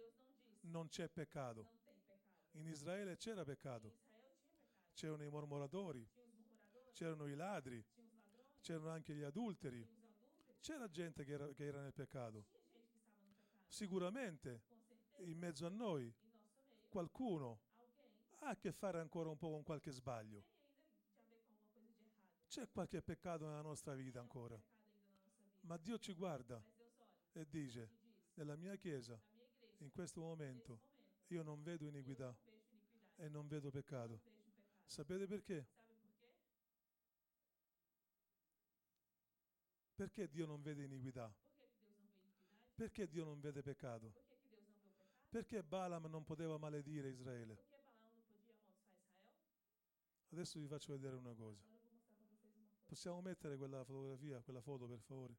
non 0.61 0.87
c'è 0.87 1.07
peccato. 1.07 1.79
In 2.53 2.65
Israele 2.65 3.15
c'era 3.17 3.43
peccato. 3.43 4.09
C'erano 4.95 5.23
i 5.23 5.29
mormoratori, 5.29 6.05
c'erano 6.93 7.27
i 7.27 7.35
ladri, 7.35 7.85
c'erano 8.59 8.89
anche 8.89 9.13
gli 9.13 9.21
adulteri. 9.21 9.87
C'era 10.61 10.89
gente 10.89 11.23
che 11.23 11.31
era, 11.31 11.47
che 11.53 11.63
era 11.63 11.81
nel 11.83 11.93
peccato. 11.93 12.45
Sicuramente 13.67 14.63
in 15.19 15.37
mezzo 15.37 15.67
a 15.67 15.69
noi 15.69 16.11
qualcuno 16.89 17.69
ha 18.43 18.49
a 18.49 18.55
che 18.55 18.71
fare 18.71 18.99
ancora 18.99 19.29
un 19.29 19.37
po' 19.37 19.49
con 19.49 19.63
qualche 19.63 19.91
sbaglio. 19.91 20.43
C'è 22.47 22.67
qualche 22.69 23.01
peccato 23.01 23.45
nella 23.45 23.61
nostra 23.61 23.93
vita 23.93 24.19
ancora. 24.19 24.59
Ma 25.61 25.77
Dio 25.77 25.97
ci 25.99 26.13
guarda 26.13 26.61
e 27.33 27.47
dice, 27.47 27.89
nella 28.33 28.55
mia 28.55 28.75
chiesa, 28.75 29.19
in 29.77 29.91
questo 29.91 30.21
momento, 30.21 30.79
io 31.27 31.43
non 31.43 31.61
vedo 31.61 31.85
iniquità 31.85 32.35
e 33.15 33.29
non 33.29 33.47
vedo 33.47 33.69
peccato. 33.69 34.19
Sapete 34.85 35.27
perché? 35.27 35.67
Perché 39.95 40.27
Dio 40.27 40.47
non 40.47 40.61
vede 40.61 40.83
iniquità? 40.83 41.31
Perché 42.73 43.07
Dio 43.07 43.23
non 43.23 43.39
vede 43.39 43.61
peccato? 43.61 44.13
Perché 45.29 45.61
Balaam 45.63 46.07
non 46.07 46.23
poteva 46.23 46.57
maledire 46.57 47.09
Israele? 47.09 47.55
Por 47.55 47.57
que 47.57 47.57
Balaão 47.57 47.57
não 47.57 47.57
podia 47.57 47.57
amaldiçoar 47.57 47.57
Israel? 47.57 47.57
Adesso 50.31 50.59
vi 50.59 50.67
faccio 50.67 50.93
vedere 50.93 51.15
una 51.15 51.33
cosa. 51.33 51.61
Possiamo 52.85 53.19
mettere 53.21 53.57
quella 53.57 53.83
fotografia, 53.83 54.39
quella 54.39 54.61
foto 54.61 54.87
per 54.87 54.99
favore? 54.99 55.35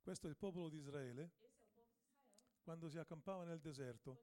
Questo 0.00 0.26
è 0.26 0.30
il 0.30 0.36
popolo 0.36 0.70
di 0.70 0.78
Israele 0.78 1.30
quando 2.62 2.88
si 2.88 2.96
accampava 2.96 3.44
nel 3.44 3.60
deserto 3.60 4.22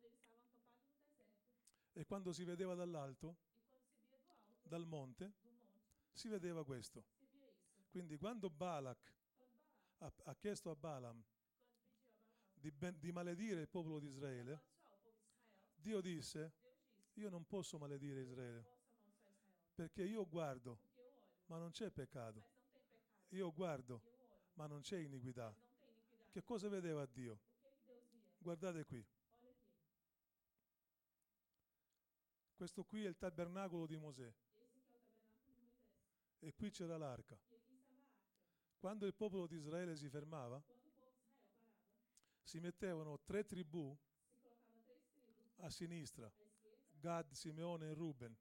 e 1.94 2.06
quando 2.06 2.34
si 2.34 2.44
vedeva 2.44 2.74
dall'alto, 2.74 3.38
dal 4.64 4.86
monte, 4.86 5.34
si 6.12 6.28
vedeva 6.28 6.66
questo. 6.66 7.04
Quindi 7.92 8.18
quando 8.18 8.50
Balak 8.50 9.14
ha 10.00 10.36
chiesto 10.36 10.72
a 10.72 10.76
Balaam 10.76 11.14
quando 11.14 11.16
pediu 11.16 11.16
a 11.16 11.16
Balaão 11.16 12.49
di, 12.60 12.72
ben- 12.72 13.00
di 13.00 13.12
maledire 13.12 13.62
il 13.62 13.68
popolo 13.68 14.00
di 14.00 14.08
Israele, 14.08 14.62
Dio 15.76 16.02
disse, 16.02 16.54
io 17.14 17.30
non 17.30 17.46
posso 17.46 17.78
maledire 17.78 18.22
Israele 18.22 18.78
perché 19.80 20.04
io 20.04 20.28
guardo, 20.28 20.78
ma 21.46 21.58
non 21.58 21.72
c'è 21.72 21.90
peccato. 21.90 22.44
Io 23.30 23.54
guardo, 23.54 24.02
ma 24.56 24.68
non 24.68 24.82
c'è 24.82 24.98
iniquità. 24.98 25.56
Che 26.30 26.44
cosa 26.44 26.68
vedeva 26.68 27.06
Dio? 27.06 27.40
Guardate 28.38 28.84
qui. 28.84 29.06
Questo 32.56 32.84
qui 32.84 33.06
è 33.06 33.08
il 33.08 33.18
tabernacolo 33.18 33.86
di 33.86 33.96
Mosè 33.96 34.30
e 36.40 36.54
qui 36.54 36.70
c'era 36.72 36.98
l'arca. 36.98 37.40
Quando 38.80 39.06
il 39.06 39.14
popolo 39.14 39.48
di 39.48 39.56
Israele 39.56 39.96
si 39.96 40.10
fermava, 40.10 40.62
Quando 40.62 40.68
o 40.68 40.68
povo 40.68 40.68
de 40.68 40.76
Israel 40.76 41.00
parava, 41.00 41.28
si 42.50 42.60
mettevano 42.60 43.20
tre 43.20 43.46
tribù 43.46 43.96
a 45.58 45.70
sinistra, 45.70 46.34
Gad, 47.00 47.30
Simeone 47.34 47.90
e 47.90 47.94
Ruben, 47.94 48.36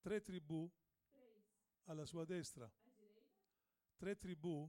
tre 0.00 0.20
tribù 0.20 0.68
alla 1.84 2.04
sua 2.04 2.24
destra, 2.24 2.68
tre 3.96 4.18
tribù 4.18 4.68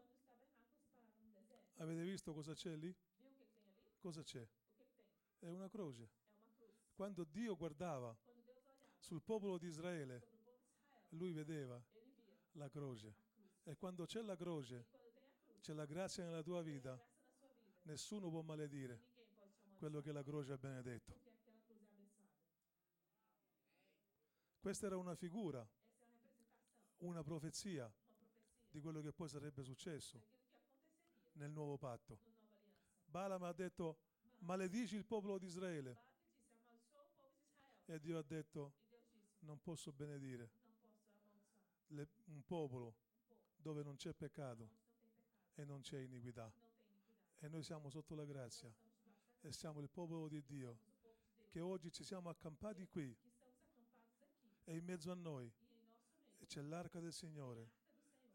Avete 1.76 2.02
visto 2.02 2.34
cosa 2.34 2.52
c'è 2.52 2.74
lì? 2.74 2.92
Cosa 4.00 4.24
c'è? 4.24 4.44
È 5.38 5.46
una 5.46 5.68
croce. 5.68 6.10
Quando 6.96 7.22
Dio 7.22 7.54
guardava 7.54 8.12
sul 8.98 9.22
popolo 9.22 9.56
di 9.56 9.68
Israele, 9.68 10.20
lui 11.10 11.30
vedeva 11.30 11.80
la 12.54 12.68
croce. 12.68 13.14
E 13.62 13.76
quando 13.76 14.04
c'è 14.04 14.20
la 14.20 14.34
croce, 14.34 14.86
c'è 15.60 15.72
la 15.72 15.86
grazia 15.86 16.24
nella 16.24 16.42
tua 16.42 16.62
vita, 16.62 17.00
nessuno 17.82 18.30
può 18.30 18.40
maledire 18.40 19.00
quello 19.78 20.00
che 20.00 20.10
la 20.10 20.24
croce 20.24 20.54
ha 20.54 20.58
benedetto. 20.58 21.14
Questa 24.58 24.86
era 24.86 24.96
una 24.96 25.14
figura, 25.14 25.64
Essa 25.68 25.74
é 25.74 25.74
uma 25.76 26.34
representação, 26.34 26.85
una 26.98 27.22
profezia 27.22 27.92
di 28.70 28.80
quello 28.80 29.00
che 29.00 29.12
poi 29.12 29.28
sarebbe 29.28 29.62
successo 29.62 30.22
nel 31.32 31.50
nuovo 31.50 31.76
patto. 31.76 32.18
Balaam 33.06 33.42
ha 33.42 33.52
detto, 33.52 33.98
maledici 34.40 34.96
il 34.96 35.04
popolo 35.04 35.38
di 35.38 35.46
Israele. 35.46 36.04
E 37.86 38.00
Dio 38.00 38.18
ha 38.18 38.22
detto, 38.22 38.72
non 39.40 39.60
posso 39.60 39.92
benedire 39.92 40.64
un 41.88 42.42
popolo 42.44 42.94
dove 43.56 43.82
non 43.82 43.96
c'è 43.96 44.12
peccato 44.12 44.68
e 45.54 45.64
non 45.64 45.80
c'è 45.82 46.00
iniquità. 46.00 46.52
E 47.38 47.48
noi 47.48 47.62
siamo 47.62 47.90
sotto 47.90 48.14
la 48.14 48.24
grazia 48.24 48.72
e 49.40 49.52
siamo 49.52 49.80
il 49.80 49.88
popolo 49.88 50.26
di 50.26 50.42
Dio, 50.44 50.78
che 51.48 51.60
oggi 51.60 51.92
ci 51.92 52.02
siamo 52.02 52.28
accampati 52.28 52.86
qui 52.88 53.14
e 54.64 54.76
in 54.76 54.84
mezzo 54.84 55.12
a 55.12 55.14
noi 55.14 55.48
E 55.48 55.52
em 55.52 55.54
nosso 55.54 56.24
meio, 56.24 56.25
c'è 56.44 56.60
l'arca 56.60 57.00
del 57.00 57.12
Signore, 57.12 57.70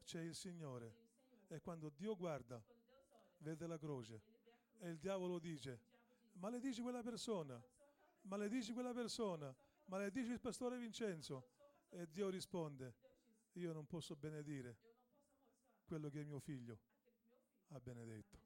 c'è 0.03 0.21
il 0.21 0.35
Signore. 0.35 1.09
E 1.47 1.59
quando 1.59 1.89
Dio 1.89 2.15
guarda, 2.15 2.63
vede 3.39 3.67
la 3.67 3.77
croce 3.77 4.21
e 4.79 4.89
il 4.89 4.97
diavolo 4.97 5.37
dice, 5.37 5.79
maledici 6.33 6.81
quella 6.81 7.03
persona, 7.03 7.61
maledici 8.23 8.73
quella 8.73 8.93
persona, 8.93 9.53
maledici 9.85 10.31
il 10.31 10.39
pastore 10.39 10.77
Vincenzo. 10.77 11.59
E 11.89 12.09
Dio 12.09 12.29
risponde, 12.29 12.95
io 13.53 13.73
non 13.73 13.85
posso 13.85 14.15
benedire 14.15 14.77
quello 15.85 16.09
che 16.09 16.23
mio 16.23 16.39
figlio 16.39 16.79
ha 17.67 17.79
benedetto. 17.79 18.39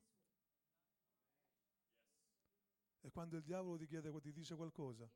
E 3.02 3.12
quando 3.12 3.38
il 3.38 3.44
diavolo 3.44 3.78
ti 3.78 3.86
chiede, 3.86 4.12
ti 4.20 4.32
dice 4.32 4.56
qualcosa, 4.56 5.08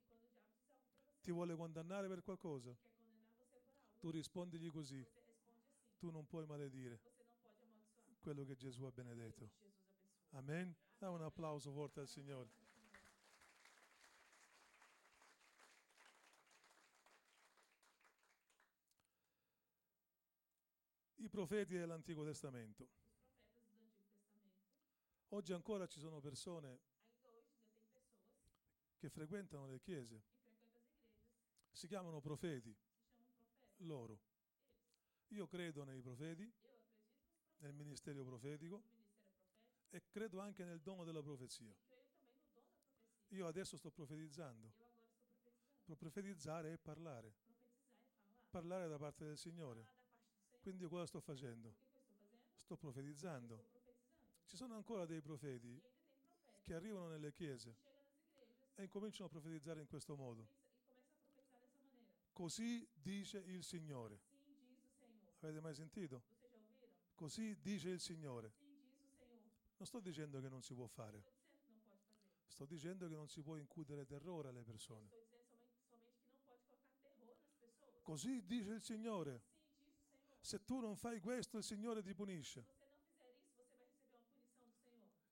ti 1.21 1.31
vuole 1.31 1.55
condannare 1.55 2.07
per 2.07 2.21
qualcosa, 2.21 2.71
quer 2.71 2.87
condenar 2.87 3.27
você 3.29 3.47
por 3.49 3.57
algo, 3.57 3.88
tu 3.99 4.09
rispondigli 4.09 4.71
così, 4.71 5.05
tu 5.97 6.09
non 6.09 6.25
puoi 6.25 6.45
maledire 6.45 6.99
quello 8.19 8.45
che 8.45 8.55
Gesù 8.55 8.83
ha 8.85 8.91
benedetto. 8.91 9.49
Amen. 10.31 10.73
Dà 10.97 11.09
un 11.09 11.21
applauso 11.21 11.71
forte 11.71 11.99
al 11.99 12.07
Signore. 12.07 12.49
I 21.15 21.27
profeti 21.27 21.75
dell'Antico 21.75 22.23
Testamento. 22.23 22.87
Oggi 25.29 25.53
ancora 25.53 25.85
ci 25.85 25.99
sono 25.99 26.19
persone 26.19 26.79
che 28.97 29.09
frequentano 29.09 29.67
le 29.67 29.79
chiese, 29.79 30.21
si 31.71 31.87
chiamano 31.87 32.19
profeti. 32.19 32.75
Loro. 33.79 34.19
Io 35.29 35.47
credo 35.47 35.83
nei 35.83 36.01
profeti, 36.01 36.51
nel 37.57 37.73
ministero 37.73 38.23
profetico 38.23 38.83
e 39.89 40.03
credo 40.09 40.39
anche 40.39 40.63
nel 40.63 40.81
dono 40.81 41.03
della 41.03 41.21
profezia. 41.21 41.75
Io 43.29 43.47
adesso 43.47 43.77
sto 43.77 43.91
profetizzando. 43.91 44.87
Profetizzare 45.97 46.73
è 46.73 46.77
parlare, 46.77 47.33
parlare 48.49 48.87
da 48.87 48.97
parte 48.97 49.25
del 49.25 49.37
Signore. 49.37 49.87
Quindi 50.61 50.85
cosa 50.85 51.07
sto 51.07 51.19
facendo? 51.19 51.75
Sto 52.55 52.77
profetizzando. 52.77 53.65
Ci 54.45 54.55
sono 54.55 54.75
ancora 54.75 55.05
dei 55.05 55.19
profeti 55.19 55.81
che 56.61 56.73
arrivano 56.75 57.07
nelle 57.07 57.33
chiese 57.33 57.75
e 58.75 58.83
incominciano 58.83 59.25
a 59.27 59.29
profetizzare 59.29 59.81
in 59.81 59.87
questo 59.87 60.15
modo. 60.15 60.47
Così 62.31 62.87
dice 62.93 63.37
il 63.39 63.63
Signore. 63.63 64.19
Avete 65.39 65.59
mai 65.59 65.73
sentito? 65.73 66.23
Così 67.15 67.59
dice 67.59 67.89
il 67.89 67.99
Signore. 67.99 68.53
Non 69.77 69.87
sto 69.87 69.99
dicendo 69.99 70.41
che 70.41 70.49
non 70.49 70.61
si 70.61 70.73
può 70.73 70.87
fare, 70.87 71.23
sto 72.47 72.65
dicendo 72.65 73.07
che 73.07 73.15
non 73.15 73.29
si 73.29 73.41
può 73.41 73.55
incudere 73.55 74.05
terrore 74.05 74.49
alle 74.49 74.63
persone. 74.63 75.09
Così 78.01 78.45
dice 78.45 78.71
il 78.71 78.81
Signore. 78.81 79.41
Se 80.41 80.63
tu 80.65 80.79
non 80.79 80.95
fai 80.95 81.19
questo, 81.19 81.57
il 81.57 81.63
Signore 81.63 82.01
ti 82.01 82.13
punisce. 82.13 82.65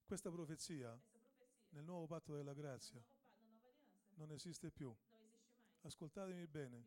Questa 0.05 0.29
profezia 0.29 0.97
nel 1.69 1.83
nuovo 1.83 2.05
patto 2.05 2.35
della 2.35 2.53
grazia 2.53 3.03
non 4.15 4.31
esiste 4.31 4.71
più. 4.71 4.95
Ascoltatemi 5.87 6.45
bene, 6.47 6.85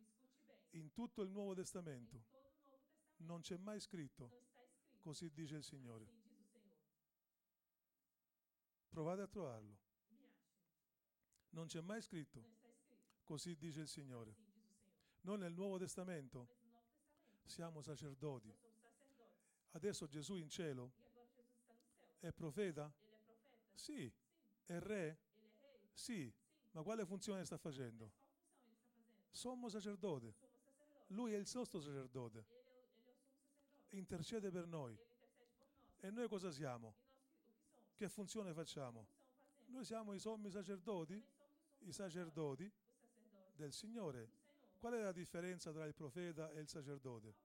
in 0.73 0.91
tutto 0.91 1.23
il 1.23 1.31
Nuovo 1.31 1.55
Testamento 1.55 2.23
non 3.17 3.41
c'è 3.41 3.57
mai 3.57 3.79
scritto 3.79 4.29
così 4.99 5.31
dice 5.31 5.55
il 5.55 5.63
Signore. 5.63 6.07
Provate 8.89 9.21
a 9.23 9.27
trovarlo. 9.27 9.75
Non 11.49 11.65
c'è 11.65 11.81
mai 11.81 11.99
scritto 12.03 12.45
così 13.23 13.57
dice 13.57 13.79
il 13.81 13.87
Signore. 13.87 14.35
Noi 15.21 15.39
nel 15.39 15.53
Nuovo 15.53 15.79
Testamento 15.79 16.47
siamo 17.43 17.81
sacerdoti. 17.81 18.55
Adesso 19.71 20.05
Gesù 20.05 20.35
in 20.35 20.47
cielo 20.47 20.91
è 22.19 22.31
profeta? 22.31 22.93
Sì. 23.73 24.13
È 24.63 24.77
re? 24.77 25.17
Sì. 25.91 26.31
Ma 26.73 26.83
quale 26.83 27.03
funzione 27.03 27.43
sta 27.45 27.57
facendo? 27.57 27.89
qual 27.97 28.05
função 28.05 28.05
ele 28.05 28.11
está 28.11 28.11
fazendo? 28.11 28.21
Sommo 29.31 29.69
sacerdote. 29.69 30.35
Lui 31.07 31.33
è 31.33 31.37
il 31.37 31.49
nostro 31.53 31.79
sacerdote. 31.79 32.45
Intercede 33.89 34.51
per 34.51 34.67
noi. 34.67 34.97
E 35.99 36.09
noi 36.09 36.27
cosa 36.27 36.51
siamo? 36.51 36.93
Che 37.95 38.09
funzione 38.09 38.53
facciamo? 38.53 39.07
Noi 39.67 39.85
siamo 39.85 40.13
i 40.13 40.19
sommi 40.19 40.49
sacerdoti, 40.49 41.23
i 41.79 41.91
sacerdoti 41.91 42.69
del 43.55 43.71
Signore. 43.71 44.29
Qual 44.79 44.93
è 44.93 45.01
la 45.01 45.11
differenza 45.11 45.71
tra 45.71 45.85
il 45.85 45.93
profeta 45.93 46.51
e 46.51 46.59
il 46.59 46.67
sacerdote? 46.67 47.35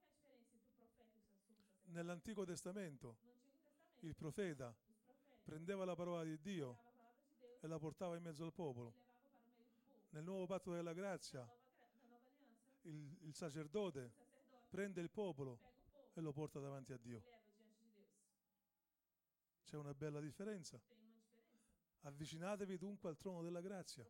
Nell'Antico 1.87 2.45
Testamento 2.45 3.17
il 4.01 4.15
profeta 4.15 4.75
prendeva 5.45 5.85
la 5.85 5.95
parola 5.95 6.25
di 6.25 6.39
Dio 6.41 6.79
e 7.61 7.67
la 7.69 7.79
portava 7.79 8.17
in 8.17 8.23
mezzo 8.23 8.45
al 8.45 8.53
popolo. 8.53 8.93
Nel 10.11 10.25
nuovo 10.25 10.47
patto 10.47 10.73
della 10.73 10.93
grazia 10.93 11.47
il, 12.87 13.17
il 13.23 13.35
sacerdote 13.35 14.13
prende 14.69 15.01
il 15.01 15.11
popolo 15.11 15.61
e 16.15 16.21
lo 16.21 16.33
porta 16.33 16.59
davanti 16.61 16.93
a 16.93 16.99
Dio. 16.99 17.23
C'è 19.65 19.77
una 19.77 19.95
bella 19.95 20.21
differenza. 20.21 20.81
Avvicinatevi 22.03 22.79
dunque 22.79 23.09
al 23.09 23.17
trono 23.17 23.43
della 23.43 23.61
grazia. 23.61 24.07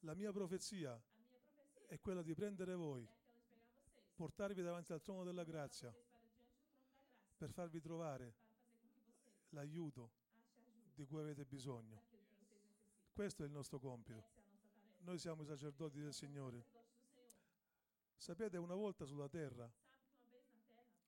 La 0.00 0.14
mia 0.14 0.32
profezia 0.32 1.00
è 1.86 1.98
quella 2.00 2.22
di 2.22 2.34
prendere 2.34 2.74
voi, 2.74 3.08
portarvi 4.14 4.62
davanti 4.62 4.92
al 4.92 5.00
trono 5.00 5.24
della 5.24 5.44
grazia 5.44 5.94
per 7.36 7.50
farvi 7.50 7.80
trovare 7.80 8.34
l'aiuto 9.50 10.10
di 10.94 11.04
cui 11.06 11.20
avete 11.20 11.44
bisogno. 11.44 12.02
Questo 13.12 13.42
è 13.42 13.46
il 13.46 13.52
nostro 13.52 13.78
compito. 13.78 14.41
Noi 15.02 15.18
siamo 15.18 15.42
i 15.42 15.46
sacerdoti 15.46 16.00
del 16.00 16.12
Signore. 16.12 16.64
Sapete, 18.16 18.56
una 18.56 18.74
volta 18.74 19.04
sulla 19.04 19.28
terra 19.28 19.70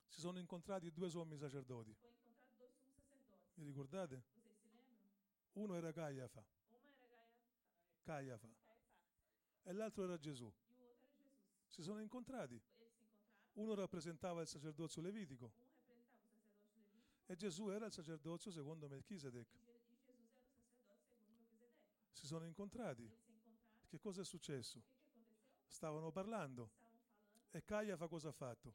si 0.08 0.20
sono 0.20 0.38
incontrati 0.38 0.92
due 0.92 1.08
sommi 1.08 1.36
sacerdoti. 1.36 1.94
Vi 3.54 3.64
ricordate? 3.64 4.22
Uno 5.52 5.76
era 5.76 5.92
Caiafa, 5.92 6.44
Caiafa, 8.02 8.48
e 9.62 9.72
l'altro 9.72 10.02
era 10.02 10.18
Gesù. 10.18 10.52
Si 11.68 11.82
sono 11.82 12.00
incontrati. 12.00 12.60
Uno 13.54 13.74
rappresentava 13.74 14.40
il 14.40 14.48
sacerdozio 14.48 15.00
levitico 15.00 15.52
e 17.26 17.36
Gesù 17.36 17.68
era 17.68 17.86
il 17.86 17.92
sacerdozio 17.92 18.50
secondo 18.50 18.88
Melchisedec. 18.88 19.46
Si 22.10 22.26
sono 22.26 22.44
incontrati. 22.44 23.08
Che 23.94 24.00
cosa 24.00 24.22
è 24.22 24.24
successo? 24.24 24.82
Stavano 25.68 26.10
parlando 26.10 26.72
e 27.52 27.62
Caiafa 27.64 28.08
cosa 28.08 28.30
ha 28.30 28.32
fatto? 28.32 28.74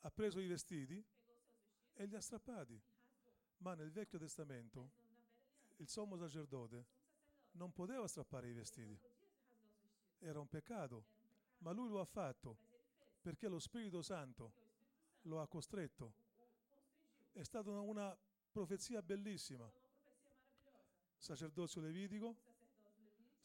Ha 0.00 0.10
preso 0.10 0.40
i 0.40 0.46
vestiti 0.46 1.02
e 1.94 2.04
li 2.04 2.14
ha 2.14 2.20
strappati. 2.20 2.78
Ma 3.60 3.72
nel 3.72 3.90
Vecchio 3.90 4.18
Testamento 4.18 4.90
il 5.76 5.88
sommo 5.88 6.18
sacerdote 6.18 6.84
non 7.52 7.72
poteva 7.72 8.06
strappare 8.06 8.50
i 8.50 8.52
vestiti. 8.52 9.00
Era 10.18 10.38
un 10.38 10.48
peccato. 10.50 11.06
Ma 11.60 11.72
lui 11.72 11.88
lo 11.88 12.00
ha 12.00 12.04
fatto 12.04 12.58
perché 13.22 13.48
lo 13.48 13.58
Spirito 13.58 14.02
Santo 14.02 14.52
lo 15.22 15.40
ha 15.40 15.48
costretto. 15.48 16.12
È 17.32 17.42
stata 17.42 17.70
una, 17.70 17.80
una 17.80 18.18
profezia 18.50 19.00
bellissima. 19.00 19.66
Sacerdozio 21.16 21.80
levitico, 21.80 22.55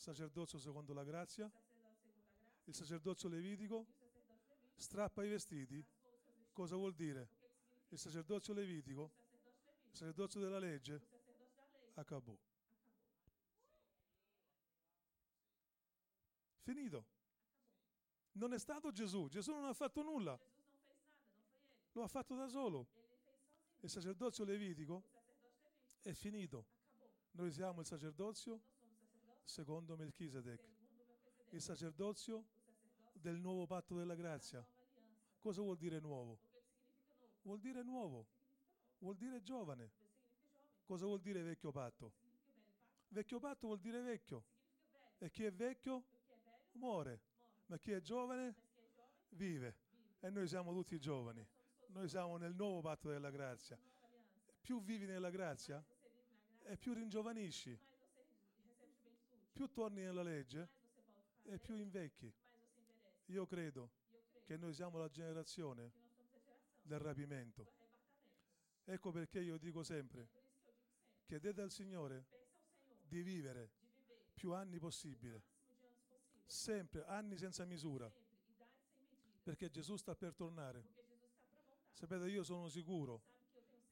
sacerdozio 0.02 0.58
secondo 0.58 0.94
la 0.94 1.04
grazia. 1.04 1.50
Il 2.64 2.74
sacerdozio 2.74 3.30
levitico 3.30 3.86
strappa 4.76 5.24
i 5.24 5.30
vestiti. 5.30 5.86
Cosa 6.52 6.76
vuol 6.76 6.94
dire? 6.96 7.30
Il 7.90 8.00
sacerdozio 8.00 8.54
levitico, 8.54 9.12
il 9.92 9.96
sacerdozio 9.96 10.40
della 10.40 10.58
legge, 10.58 11.02
acabò. 11.94 12.36
Finito. 16.62 17.06
Non 18.34 18.54
è 18.54 18.60
stato 18.60 18.92
Gesù. 18.92 19.28
Gesù 19.28 19.52
non 19.52 19.66
ha 19.66 19.74
fatto 19.74 20.02
nulla. 20.02 20.40
Lo 21.92 22.02
ha 22.02 22.08
fatto 22.08 22.36
da 22.36 22.48
solo. 22.48 22.88
Il 23.82 23.90
sacerdozio 23.90 24.46
levitico 24.46 25.04
è 26.02 26.14
finito. 26.14 26.66
Noi 27.32 27.52
siamo 27.52 27.82
il 27.82 27.86
sacerdozio 27.86 28.62
secondo 29.44 29.96
Melchisedec, 29.96 30.62
il 31.50 31.62
sacerdozio 31.62 32.46
del 33.14 33.40
nuovo 33.40 33.66
patto 33.66 33.96
della 33.96 34.16
grazia. 34.16 34.66
Cosa 35.40 35.62
vuol 35.62 35.78
dire 35.78 36.00
nuovo? 36.00 36.40
Vuol 37.44 37.60
dire 37.60 37.84
nuovo, 37.84 38.28
vuol 39.00 39.16
dire 39.16 39.42
giovane. 39.42 39.92
Cosa 40.84 41.06
vuol 41.06 41.22
dire 41.22 41.42
vecchio 41.42 41.72
patto? 41.72 42.14
Vecchio 43.10 43.40
patto 43.40 43.68
vuol 43.68 43.80
dire 43.80 44.02
vecchio. 44.02 44.44
E 45.18 45.30
chi 45.30 45.44
è 45.44 45.52
vecchio 45.52 46.06
muore. 46.74 47.22
Ma 47.68 47.78
chi 47.78 47.92
è 47.92 48.02
giovane 48.02 48.56
vive. 49.30 49.76
E 50.20 50.30
noi 50.30 50.48
siamo 50.48 50.74
tutti 50.74 51.00
giovani. 51.00 51.46
Noi 51.88 52.08
siamo 52.08 52.38
nel 52.38 52.54
nuovo 52.54 52.82
patto 52.82 53.10
della 53.10 53.30
grazia. 53.30 53.78
Più 54.62 54.82
vivi 54.82 55.06
nella 55.06 55.30
grazia 55.30 55.84
e 56.64 56.78
più 56.78 56.94
ringiovanisci. 56.94 57.78
Più 59.52 59.72
torni 59.72 60.02
nella 60.02 60.24
legge 60.24 60.70
e 61.44 61.60
più 61.60 61.76
invecchi. 61.76 62.32
Io 63.26 63.46
credo 63.46 63.92
che 64.44 64.58
noi 64.58 64.74
siamo 64.74 64.98
la 64.98 65.10
generazione 65.10 65.92
del 66.82 67.00
rapimento. 67.00 67.62
arrebatamento. 67.62 67.80
Ecco 68.86 69.12
perché 69.12 69.40
io 69.40 69.58
dico 69.58 69.84
sempre, 69.84 70.28
chiedete 71.26 71.62
al 71.62 71.72
Signore 71.72 72.26
di 73.08 73.22
vivere 73.22 73.70
più 74.34 74.54
anni 74.54 74.80
possibile, 74.80 75.44
sempre, 76.46 77.06
anni 77.06 77.38
senza 77.38 77.64
misura, 77.66 78.12
perché 79.44 79.70
Gesù 79.70 79.96
sta 79.96 80.16
per 80.16 80.34
tornare. 80.34 81.00
Sapete, 81.92 82.28
io 82.30 82.44
sono 82.44 82.68
sicuro 82.70 83.22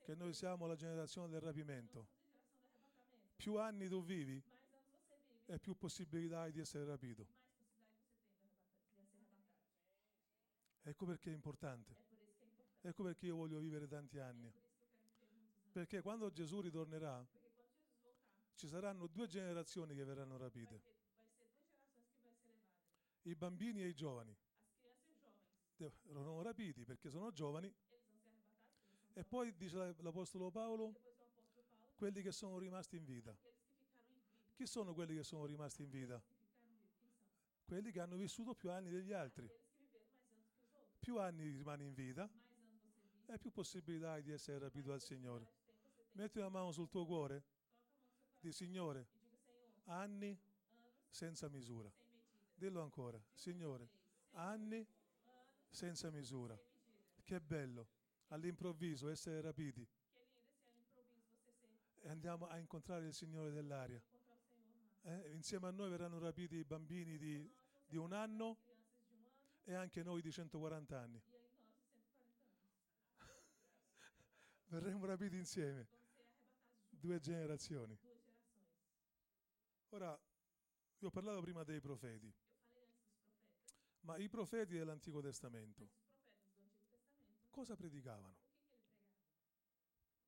che 0.03 0.15
noi 0.15 0.33
siamo 0.33 0.65
la 0.65 0.75
generazione 0.75 1.29
del 1.29 1.41
rapimento. 1.41 2.07
Più 3.35 3.57
anni 3.57 3.87
tu 3.87 4.03
vivi 4.03 4.41
E 5.51 5.57
più 5.57 5.75
possibilità 5.75 6.41
hai 6.41 6.51
di 6.51 6.59
essere 6.59 6.85
rapito. 6.85 7.25
possibilidade 8.93 9.25
arrebatado. 9.25 10.89
Ecco 10.89 11.05
perché 11.07 11.31
è 11.31 11.33
importante. 11.33 11.95
Ecco 12.81 13.01
perché 13.01 13.25
io 13.25 13.35
voglio 13.35 13.57
vivere 13.57 13.87
tanti 13.87 14.17
É 14.17 14.21
anni. 14.21 14.53
Perché 15.71 16.01
quando 16.01 16.31
Gesù 16.31 16.61
ritornerà, 16.61 17.25
ci 18.53 18.67
saranno 18.67 19.07
due 19.07 19.25
generazioni 19.25 19.95
che 19.95 20.03
verranno 20.03 20.37
rapite, 20.37 20.81
i 23.23 23.33
bambini 23.33 23.81
e 23.81 23.87
i 23.87 23.95
giovani. 23.95 24.35
Erano 25.77 26.43
rapiti 26.43 26.83
perché 26.83 27.09
sono 27.09 27.31
giovani 27.31 27.73
e 29.13 29.23
poi, 29.23 29.55
dice 29.55 29.77
la- 29.77 29.95
l'Apostolo 30.01 30.51
Paolo, 30.51 30.93
quelli 31.95 32.21
che 32.21 32.31
sono 32.31 32.59
rimasti 32.59 32.97
in 32.97 33.05
vita. 33.05 33.35
aqueles 33.35 33.47
que 33.49 33.79
ficaram 33.79 33.99
em 33.99 34.19
vida. 34.19 34.48
Chi 34.59 34.67
sono 34.67 34.93
quelli 34.93 35.15
che 35.15 35.23
sono 35.23 35.45
rimasti 35.45 35.83
in 35.83 35.89
vita? 35.89 36.21
Quelli 37.63 37.91
che 37.93 38.01
hanno 38.01 38.17
vissuto 38.17 38.53
più 38.53 38.69
anni 38.69 38.89
degli 38.89 39.13
altri. 39.13 39.49
Più 40.99 41.17
anni 41.17 41.49
rimani 41.49 41.85
in 41.85 41.93
vita 41.93 42.29
e 43.25 43.39
più 43.39 43.51
possibilità 43.51 44.11
hai 44.11 44.21
di 44.21 44.33
essere 44.33 44.59
rapito 44.59 44.89
dal 44.89 44.99
Signore. 44.99 45.47
Metti 46.11 46.39
la 46.39 46.49
mano 46.49 46.73
sul 46.73 46.89
tuo 46.89 47.05
cuore, 47.05 47.41
di 48.37 48.51
Signore, 48.51 49.07
anni 49.85 50.37
senza 51.07 51.47
misura. 51.47 51.89
Dillo 52.53 52.81
ancora, 52.81 53.17
Signore, 53.31 53.89
anni 54.31 54.85
senza 55.69 56.11
misura. 56.11 56.59
Che 57.23 57.39
bello, 57.39 57.87
all'improvviso 58.27 59.07
essere 59.07 59.39
rapiti 59.39 59.87
e 62.01 62.09
andiamo 62.09 62.45
a 62.47 62.57
incontrare 62.57 63.05
il 63.05 63.13
Signore 63.13 63.51
dell'aria. 63.51 63.95
encontrar 63.95 63.99
o 63.99 64.01
Senhor 64.01 64.03
lá. 64.03 64.19
Eh, 65.09 65.31
Insieme 65.31 65.67
a 65.67 65.71
noi 65.71 65.89
verranno 65.89 66.19
rapiti 66.19 66.57
i 66.57 66.63
bambini 66.63 67.17
di, 67.17 67.51
di 67.87 67.97
un 67.97 68.13
anno 68.13 68.57
e 69.63 69.73
anche 69.73 70.03
noi 70.03 70.21
di 70.21 70.31
140 70.31 70.99
anni. 70.99 71.19
aí 71.19 71.25
nós 71.25 71.31
de 71.31 71.31
140 71.31 71.33
anos. 71.33 71.39
Verremo 74.69 75.05
rapiti 75.07 75.35
insieme, 75.35 75.87
due 76.91 77.19
generazioni. 77.19 77.97
Ora, 79.89 80.15
vi 80.99 81.07
ho 81.07 81.09
parlato 81.09 81.41
prima 81.41 81.63
dei 81.63 81.79
profeti, 81.79 82.31
ma 84.01 84.15
i 84.17 84.29
profeti 84.29 84.77
dell'Antico 84.77 85.21
Testamento 85.21 85.89
cosa 87.49 87.75
predicavano? 87.75 88.37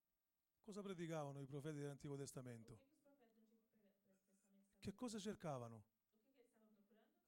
Cosa 0.70 0.84
predicavano 0.84 1.42
i 1.42 1.48
profeti 1.48 1.80
dell'Antico 1.80 2.16
Testamento? 2.16 2.78
Che 4.78 4.94
cosa 4.94 5.18
cercavano? 5.18 5.84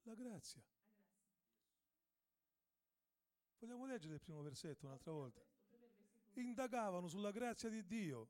La 0.03 0.13
grazia. 0.13 0.61
Vogliamo 3.57 3.87
leggere 3.87 4.13
il 4.13 4.21
primo 4.21 4.43
versetto 4.43 4.85
un'altra 4.85 5.11
volta? 5.11 5.41
Indagavano 6.33 7.07
sulla 7.07 7.31
grazia 7.31 7.69
di 7.69 7.83
Dio. 7.83 8.29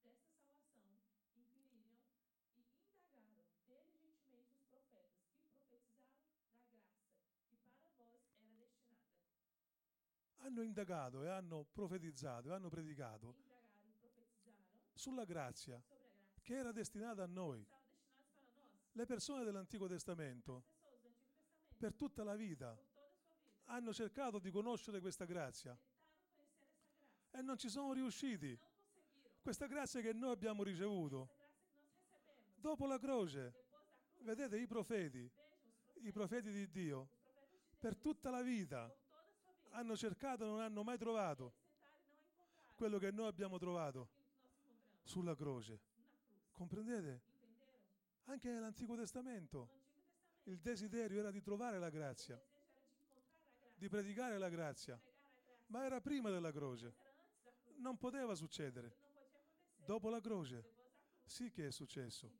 Desta 0.00 0.32
salvação 0.32 0.96
inquiriram 1.36 2.00
e 2.56 2.62
indagaram 3.36 3.92
diligentemente 4.00 4.56
os 4.56 4.64
profetas 4.64 5.28
que 5.28 5.44
profetizaram 5.68 6.40
da 6.40 6.56
graça 6.56 7.44
que 7.50 7.70
para 7.70 7.90
vós 7.98 7.98
era 8.00 8.56
destinada. 8.56 9.12
Hanno 10.52 10.64
indagato 10.64 11.22
e 11.22 11.30
hanno 11.30 11.64
profetizzato 11.72 12.50
e 12.50 12.52
hanno 12.52 12.68
predicato 12.68 13.34
sulla 14.92 15.24
grazia 15.24 15.82
che 16.42 16.54
era 16.54 16.72
destinata 16.72 17.22
a 17.22 17.26
noi. 17.26 17.66
Le 18.92 19.06
persone 19.06 19.44
dell'Antico 19.44 19.86
Testamento, 19.86 20.62
per 21.74 21.94
tutta 21.94 22.22
la 22.22 22.34
vita, 22.34 22.78
hanno 23.64 23.94
cercato 23.94 24.38
di 24.38 24.50
conoscere 24.50 25.00
questa 25.00 25.24
grazia 25.24 25.74
e 27.30 27.40
non 27.40 27.56
ci 27.56 27.70
sono 27.70 27.94
riusciti. 27.94 28.54
Questa 29.40 29.64
grazia 29.64 30.02
che 30.02 30.12
noi 30.12 30.32
abbiamo 30.32 30.62
ricevuto 30.62 31.30
dopo 32.56 32.84
la 32.84 32.98
croce. 32.98 33.54
Vedete 34.18 34.58
i 34.58 34.66
profeti, 34.66 35.26
i 36.02 36.12
profeti 36.12 36.50
di 36.50 36.68
Dio, 36.68 37.08
per 37.78 37.96
tutta 37.96 38.28
la 38.28 38.42
vita 38.42 38.94
hanno 39.72 39.96
cercato 39.96 40.44
non 40.44 40.60
hanno 40.60 40.82
mai 40.82 40.98
trovato 40.98 41.60
quello 42.74 42.98
che 42.98 43.10
noi 43.10 43.26
abbiamo 43.26 43.58
trovato 43.58 44.08
sulla 45.02 45.34
croce. 45.34 45.78
Comprendete? 46.52 47.20
Anche 48.24 48.50
nell'Antico 48.50 48.96
Testamento 48.96 49.80
il 50.44 50.58
desiderio 50.58 51.20
era 51.20 51.30
di 51.30 51.40
trovare 51.40 51.78
la 51.78 51.90
grazia, 51.90 52.40
di 53.76 53.88
predicare 53.88 54.38
la 54.38 54.48
grazia, 54.48 55.00
ma 55.66 55.84
era 55.84 56.00
prima 56.00 56.30
della 56.30 56.52
croce. 56.52 57.10
Non 57.76 57.96
poteva 57.98 58.34
succedere. 58.34 59.10
Dopo 59.84 60.08
la 60.08 60.20
croce 60.20 60.64
sì 61.24 61.50
che 61.50 61.68
è 61.68 61.70
successo. 61.70 62.30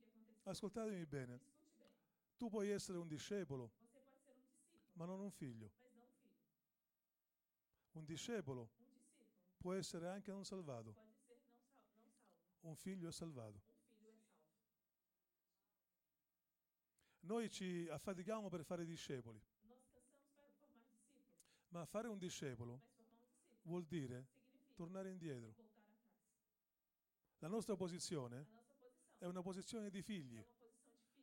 Ascoltatemi 0.45 1.05
bene, 1.07 1.41
tu 2.37 2.49
puoi 2.49 2.70
essere 2.70 2.99
un 2.99 3.07
discepolo, 3.07 3.70
ma 4.95 5.05
non 5.05 5.20
un 5.20 5.30
figlio. 5.30 5.70
mas 5.70 5.70
não 5.70 5.70
um 5.70 5.70
filho. 5.70 5.83
Un 7.93 8.05
discepolo 8.05 8.70
può 9.59 9.74
essere 9.74 10.09
anche 10.09 10.30
non 10.30 10.45
salvato, 10.45 10.95
un 12.62 12.74
figlio 12.74 13.09
è 13.09 13.12
salvato. 13.12 13.70
Noi 17.20 17.51
ci 17.51 17.86
affatichiamo 17.88 18.49
per 18.49 18.64
fare 18.64 18.84
discepoli, 18.84 19.40
ma 21.68 21.84
fare 21.84 22.09
un 22.09 22.18
discepolo 22.18 22.80
vuol 23.62 23.84
dire 23.84 24.26
tornare 24.74 25.11
indietro. 25.11 25.55
La 27.38 27.49
nostra 27.49 27.76
posizione 27.76 28.47
è 29.18 29.26
una 29.26 29.43
posizione 29.43 29.90
di 29.90 30.03
figli. 30.03 30.45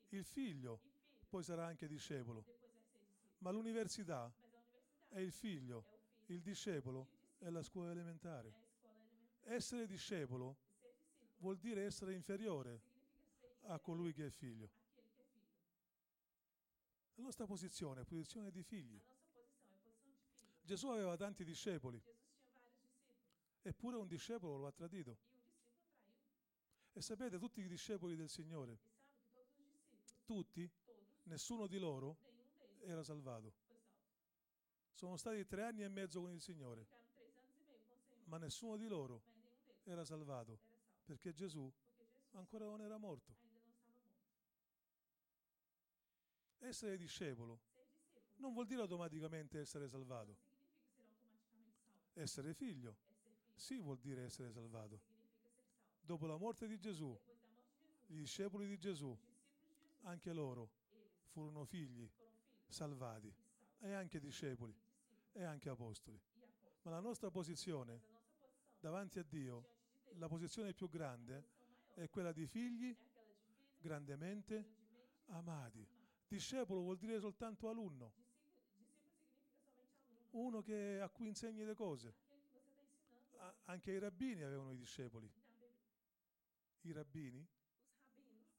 Il 0.09 0.24
figlio 0.24 0.82
poi 1.28 1.43
sarà 1.43 1.65
anche 1.65 1.88
discepolo, 1.88 2.45
ma 3.39 3.51
l'università 3.51 4.34
è 5.09 5.20
il 5.20 5.32
figlio. 5.32 5.99
Il 6.34 6.41
discepolo 6.41 7.07
è 7.39 7.49
la 7.49 7.63
scuola 7.63 7.91
elementare. 7.91 8.67
Essere 9.43 9.88
discepolo 9.88 10.57
vuol 11.38 11.57
dire 11.57 11.86
essere 11.86 12.13
inferiore 12.13 12.82
a 13.63 13.80
colui 13.80 14.13
che 14.13 14.27
è 14.27 14.30
figlio. 14.30 14.69
La 17.15 17.23
nostra 17.23 17.45
posizione 17.45 18.01
è 18.01 18.05
posizione 18.05 18.51
di 18.51 18.63
figli. 18.63 19.01
Gesù 20.61 20.88
aveva 20.88 21.17
tanti 21.17 21.43
discepoli, 21.43 22.01
eppure 23.61 23.97
un 23.97 24.07
discepolo 24.07 24.57
lo 24.57 24.67
ha 24.67 24.71
tradito. 24.71 25.17
e 26.93 27.01
sapete, 27.01 27.39
tutti 27.39 27.61
i 27.61 27.67
discepoli 27.67 28.15
del 28.15 28.30
Signore, 28.30 28.77
tutti, 30.25 30.69
nessuno 31.23 31.65
di 31.65 31.77
loro 31.77 32.17
era 32.82 33.03
salvato. 33.03 33.59
Sono 35.00 35.16
stati 35.16 35.45
tre 35.45 35.64
anni 35.64 35.82
e 35.82 35.88
mezzo 35.88 36.20
con 36.20 36.34
il 36.34 36.41
Signore, 36.41 36.86
ma 38.26 38.38
nessuno 38.38 38.76
di 38.76 38.86
loro 38.86 39.22
era 39.86 40.04
salvato, 40.04 40.60
perché 41.06 41.34
Gesù 41.34 41.72
ancora 42.32 42.66
non 42.66 42.82
era 42.82 42.97
morto. 42.97 43.34
Essere 46.58 46.97
discepolo 46.97 47.62
non 48.39 48.52
vuol 48.52 48.66
dire 48.66 48.82
automaticamente 48.82 49.62
essere 49.62 49.88
salvato. 49.88 50.36
Essere 52.12 52.54
figlio, 52.54 52.97
sì, 53.56 53.80
vuol 53.80 54.00
dire 54.00 54.26
essere 54.26 54.52
salvato. 54.52 55.00
Dopo 56.02 56.26
la 56.26 56.36
morte 56.36 56.68
di 56.68 56.78
Gesù, 56.78 57.08
Depois 57.08 57.18
da 57.18 57.18
morte 57.18 57.38
de 57.38 57.97
Jesus, 57.97 58.08
i 58.08 58.16
discepoli 58.16 58.68
di 58.68 58.78
Gesù, 58.78 59.18
anche 60.02 60.34
loro, 60.34 60.70
furono 61.28 61.64
figli, 61.64 62.06
salvati, 62.68 63.34
e 63.80 63.93
anche 63.93 64.20
discepoli, 64.20 64.88
E 65.32 65.43
anche 65.43 65.69
apostoli. 65.69 66.19
Ma 66.82 66.91
la 66.91 66.99
nostra 66.99 67.30
posizione 67.30 68.01
davanti 68.80 69.19
a 69.19 69.23
Dio, 69.23 69.69
la 70.13 70.27
posizione 70.27 70.73
più 70.73 70.89
grande, 70.89 71.57
è 71.93 72.09
quella 72.09 72.32
di 72.32 72.47
figli 72.47 72.95
grandemente 73.77 74.77
amati. 75.27 75.88
Discepolo 76.27 76.82
vuol 76.82 76.97
dire 76.97 77.19
soltanto 77.19 77.69
alunno, 77.69 78.13
uno 80.32 80.61
che, 80.61 80.99
a 81.01 81.09
cui 81.09 81.27
insegni 81.27 81.63
le 81.63 81.73
cose. 81.73 82.13
A- 83.38 83.55
anche 83.65 83.91
i 83.91 83.99
rabbini 83.99 84.43
avevano 84.43 84.71
i 84.71 84.77
discepoli. 84.77 85.32
I 86.82 86.91
rabbini 86.91 87.45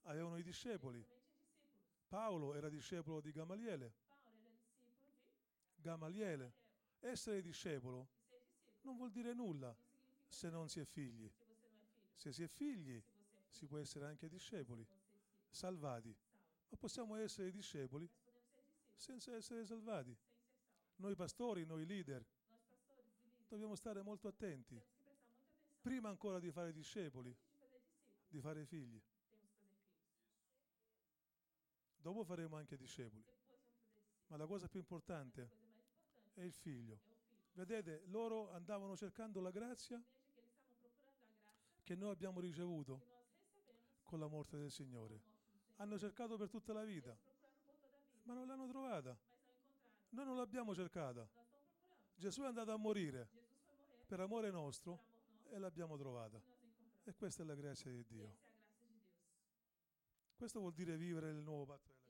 avevano 0.03 0.37
i 0.37 0.43
discepoli. 0.43 1.05
Paolo 2.07 2.53
era 2.55 2.69
discepolo 2.69 3.21
di 3.21 3.31
Gamaliele. 3.31 3.93
Gamaliele. 5.75 6.60
Essere 7.01 7.41
discepolo 7.41 8.07
non 8.81 8.95
vuol 8.95 9.11
dire 9.11 9.33
nulla 9.33 9.75
se 10.27 10.49
non 10.49 10.69
si 10.69 10.79
è 10.79 10.85
figli. 10.85 11.29
se 12.15 12.31
si 12.31 12.43
è 12.43 12.47
figli, 12.47 13.01
si 13.49 13.65
può 13.65 13.79
essere 13.79 14.05
anche 14.05 14.29
discepoli, 14.29 14.85
salvati. 15.49 16.15
Ma 16.69 16.77
possiamo 16.77 17.15
essere 17.15 17.51
discepoli 17.51 18.07
senza 18.93 19.35
essere 19.35 19.65
salvati. 19.65 20.15
Noi 20.97 21.15
pastori, 21.15 21.65
noi 21.65 21.85
leader, 21.85 22.23
dobbiamo 23.47 23.75
stare 23.75 24.03
molto 24.03 24.27
attenti. 24.27 24.79
Prima 25.81 26.09
ancora 26.09 26.39
di 26.39 26.51
fare 26.51 26.71
discepoli, 26.71 27.35
di 28.29 28.39
fare 28.39 28.65
figli. 28.65 29.01
Dopo 31.99 32.23
faremo 32.23 32.55
anche 32.55 32.77
discepoli. 32.77 33.23
Ma 34.27 34.37
la 34.37 34.45
cosa 34.45 34.67
più 34.67 34.79
importante 34.79 35.60
è 36.33 36.41
il 36.41 36.53
figlio. 36.53 36.99
Vedete, 37.53 38.03
loro 38.05 38.51
andavano 38.51 38.95
cercando 38.95 39.41
la 39.41 39.51
grazia 39.51 40.01
che 41.83 41.95
noi 41.95 42.11
abbiamo 42.11 42.39
ricevuto 42.39 43.09
con 44.03 44.19
la 44.19 44.27
morte 44.27 44.57
del 44.57 44.71
Signore. 44.71 45.19
Hanno 45.77 45.97
cercato 45.97 46.37
per 46.37 46.49
tutta 46.49 46.73
la 46.73 46.83
vita, 46.83 47.15
ma 48.23 48.33
non 48.33 48.47
l'hanno 48.47 48.67
trovata. 48.67 49.17
Noi 50.09 50.25
non 50.25 50.35
l'abbiamo 50.35 50.73
cercata. 50.75 51.27
Gesù 52.15 52.43
è 52.43 52.45
andato 52.45 52.71
a 52.71 52.77
morire 52.77 53.27
per 54.05 54.19
amore 54.19 54.51
nostro 54.51 54.99
e 55.49 55.57
l'abbiamo 55.57 55.97
trovata. 55.97 56.37
e. 56.37 56.59
E 57.03 57.15
questa 57.15 57.43
è 57.43 57.45
la 57.45 57.55
grazia 57.55 57.91
di 57.91 57.97
E 57.99 58.05
Dio. 58.05 58.35
Questo 60.37 60.59
vuol 60.59 60.73
dire 60.73 60.97
vivere 60.97 61.29
il 61.29 61.41
nuovo 61.41 61.65
patto 61.65 62.00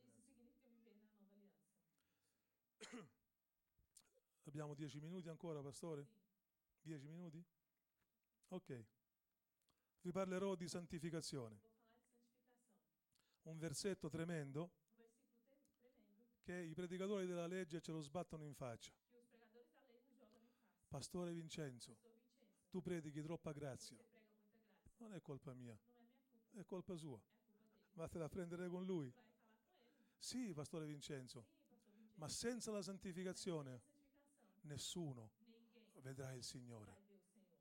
Abbiamo 4.52 4.74
dieci 4.74 4.99
minuti 4.99 5.30
ancora, 5.30 5.62
pastore? 5.62 6.06
Dieci 6.82 7.08
minuti? 7.08 7.41
Ok. 8.49 8.86
Vi 10.02 10.12
parlerò 10.12 10.56
di 10.56 10.68
santificazione. 10.68 11.58
Un 13.43 13.58
versetto 13.58 14.10
tremendo 14.10 14.70
che 16.41 16.54
i 16.54 16.74
predicatori 16.74 17.26
della 17.26 17.47
legge 17.47 17.80
ce 17.80 17.93
lo 17.93 18.02
sbattono 18.02 18.43
in 18.43 18.54
faccia. 18.54 18.91
Pastore 20.89 21.32
Vincenzo, 21.32 21.95
tu 22.70 22.82
predichi 22.82 23.22
troppa 23.22 23.54
grazia. 23.54 24.04
Non 24.97 25.14
è 25.14 25.22
colpa 25.22 25.54
mia, 25.54 25.80
è 26.56 26.66
colpa 26.66 26.97
sua. 26.97 27.22
Vattene 27.93 28.26
a 28.26 28.30
prendere 28.30 28.68
con 28.68 28.84
lui. 28.84 29.10
Sì, 30.18 30.52
Pastore 30.54 30.86
Vincenzo, 30.88 31.45
ma 32.16 32.28
senza 32.28 32.70
la 32.72 32.82
santificazione 32.82 33.91
nessuno 34.62 35.32
vedrà 36.01 36.34
il 36.34 36.43
Signore. 36.43 37.09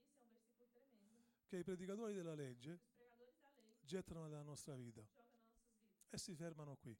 che 1.52 1.58
i 1.58 1.64
predicatori 1.64 2.14
della 2.14 2.34
legge 2.34 2.80
Os 2.80 2.88
pregadores 2.88 3.42
da 3.42 3.50
lei 3.50 3.71
gettano 3.82 4.22
nella 4.22 4.42
nostra 4.42 4.74
vita 4.74 5.06
e 6.08 6.18
si 6.18 6.34
fermano 6.34 6.76
qui. 6.76 6.96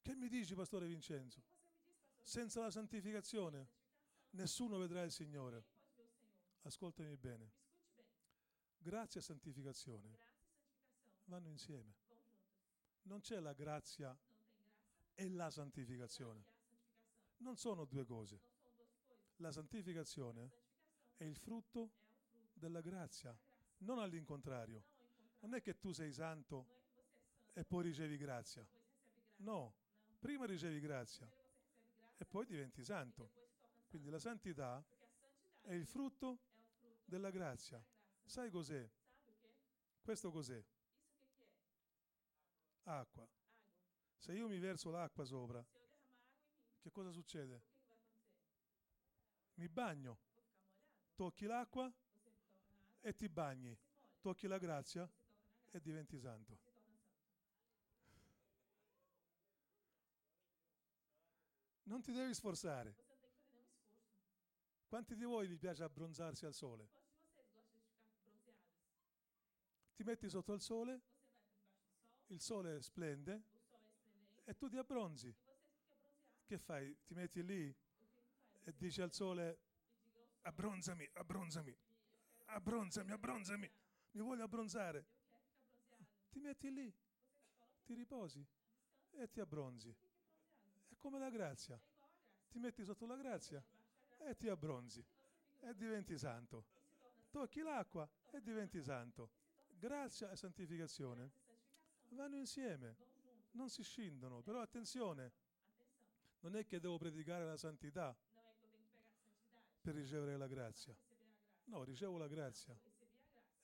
Che 0.00 0.14
mi 0.14 0.28
dici, 0.28 0.54
Pastore 0.54 0.86
Vincenzo? 0.86 1.42
Senza 2.22 2.60
la 2.60 2.70
santificazione 2.70 3.68
nessuno 4.30 4.78
vedrà 4.78 5.02
il 5.02 5.12
Signore. 5.12 5.64
Ascoltami 6.62 7.16
bene. 7.16 7.52
Grazia 8.78 9.20
e 9.20 9.22
santificazione 9.22 10.18
vanno 11.24 11.48
insieme. 11.48 11.94
Non 13.02 13.20
c'è 13.20 13.40
la 13.40 13.52
grazia 13.52 14.16
e 15.14 15.28
la 15.28 15.50
santificazione. 15.50 16.44
Non 17.38 17.56
sono 17.56 17.84
due 17.84 18.04
cose. 18.04 18.40
La 19.36 19.52
santificazione 19.52 20.50
è 21.16 21.24
il 21.24 21.36
frutto 21.36 21.92
della 22.52 22.80
grazia, 22.80 23.36
non 23.78 23.98
all'incontrario. 23.98 24.84
Non 25.40 25.54
è 25.54 25.60
che 25.60 25.78
tu 25.78 25.92
sei 25.92 26.12
santo 26.12 26.66
e 27.52 27.64
poi 27.64 27.84
ricevi 27.84 28.16
grazia. 28.16 28.66
No, 29.36 29.74
prima 30.18 30.46
ricevi 30.46 30.80
grazia 30.80 31.30
e 32.16 32.24
poi 32.24 32.44
diventi 32.46 32.84
santo. 32.84 33.30
Quindi 33.88 34.10
la 34.10 34.18
santità 34.18 34.84
è 35.62 35.72
il 35.72 35.86
frutto 35.86 36.38
della 37.04 37.30
grazia. 37.30 37.82
Sai 38.24 38.50
cos'è? 38.50 38.88
Questo 40.02 40.30
cos'è? 40.30 40.62
Acqua. 42.84 43.26
Se 44.16 44.32
io 44.32 44.48
mi 44.48 44.58
verso 44.58 44.90
l'acqua 44.90 45.24
sopra, 45.24 45.64
che 46.80 46.90
cosa 46.90 47.10
succede? 47.10 47.62
Mi 49.54 49.68
bagno, 49.68 50.18
tocchi 51.14 51.46
l'acqua 51.46 51.92
e 53.00 53.14
ti 53.14 53.28
bagni, 53.28 53.76
tocchi 54.20 54.46
la 54.46 54.58
grazia 54.58 55.10
e 55.70 55.80
diventi 55.80 56.18
santo. 56.18 56.58
Non 61.84 62.02
ti 62.02 62.12
devi 62.12 62.34
sforzare. 62.34 62.94
Quanti 64.86 65.14
di 65.16 65.24
voi 65.24 65.46
vi 65.46 65.56
piace 65.56 65.82
abbronzarsi 65.82 66.46
al 66.46 66.54
sole? 66.54 66.88
Ti 69.94 70.02
metti 70.04 70.28
sotto 70.28 70.52
il 70.52 70.60
sole, 70.60 71.00
il 72.26 72.40
sole 72.40 72.80
splende 72.82 73.42
e 74.44 74.54
tu 74.56 74.68
ti 74.68 74.76
abbronzi. 74.76 75.34
Che 76.44 76.58
fai? 76.58 76.96
Ti 77.04 77.14
metti 77.14 77.44
lì 77.44 77.74
e 78.64 78.74
dici 78.76 79.02
al 79.02 79.12
sole 79.12 79.58
abbronzami, 80.42 81.08
abbronzami, 81.14 81.70
"Me- 81.70 81.78
eu 81.78 82.46
quero, 82.46 82.56
abbronzami, 82.56 83.12
abbronzami, 83.12 83.70
mi 84.12 84.20
voglio 84.22 84.44
abbronzare. 84.44 84.98
eu 84.98 85.04
quero 85.04 86.04
ficar 86.04 86.06
bronzeado. 86.06 86.17
Ti 86.30 86.38
metti 86.40 86.72
lì, 86.72 86.92
ti 87.84 87.94
riposi 87.94 88.44
e 89.10 89.30
ti 89.30 89.40
abbronzi. 89.40 89.94
È 90.88 90.94
come 90.98 91.18
la 91.18 91.30
grazia. 91.30 91.80
Ti 92.50 92.58
metti 92.58 92.84
sotto 92.84 93.06
la 93.06 93.16
grazia 93.16 93.62
e 94.18 94.36
ti 94.36 94.48
abbronzi 94.48 95.04
e 95.60 95.74
diventi 95.74 96.16
santo. 96.16 96.64
Tocchi 97.30 97.60
l'acqua 97.60 98.08
e 98.30 98.40
diventi 98.40 98.82
santo. 98.82 99.30
Grazia 99.78 100.30
e 100.30 100.36
santificazione 100.36 101.30
vanno 102.10 102.36
insieme, 102.36 102.96
non 103.52 103.68
si 103.68 103.82
scindono. 103.82 104.40
Però 104.40 104.60
attenzione, 104.60 105.32
non 106.40 106.56
è 106.56 106.64
che 106.64 106.80
devo 106.80 106.98
predicare 106.98 107.44
la 107.44 107.56
santità 107.56 108.16
per 109.80 109.94
ricevere 109.94 110.36
la 110.36 110.46
grazia. 110.46 110.96
No, 111.64 111.84
ricevo 111.84 112.16
la 112.16 112.28
grazia 112.28 112.76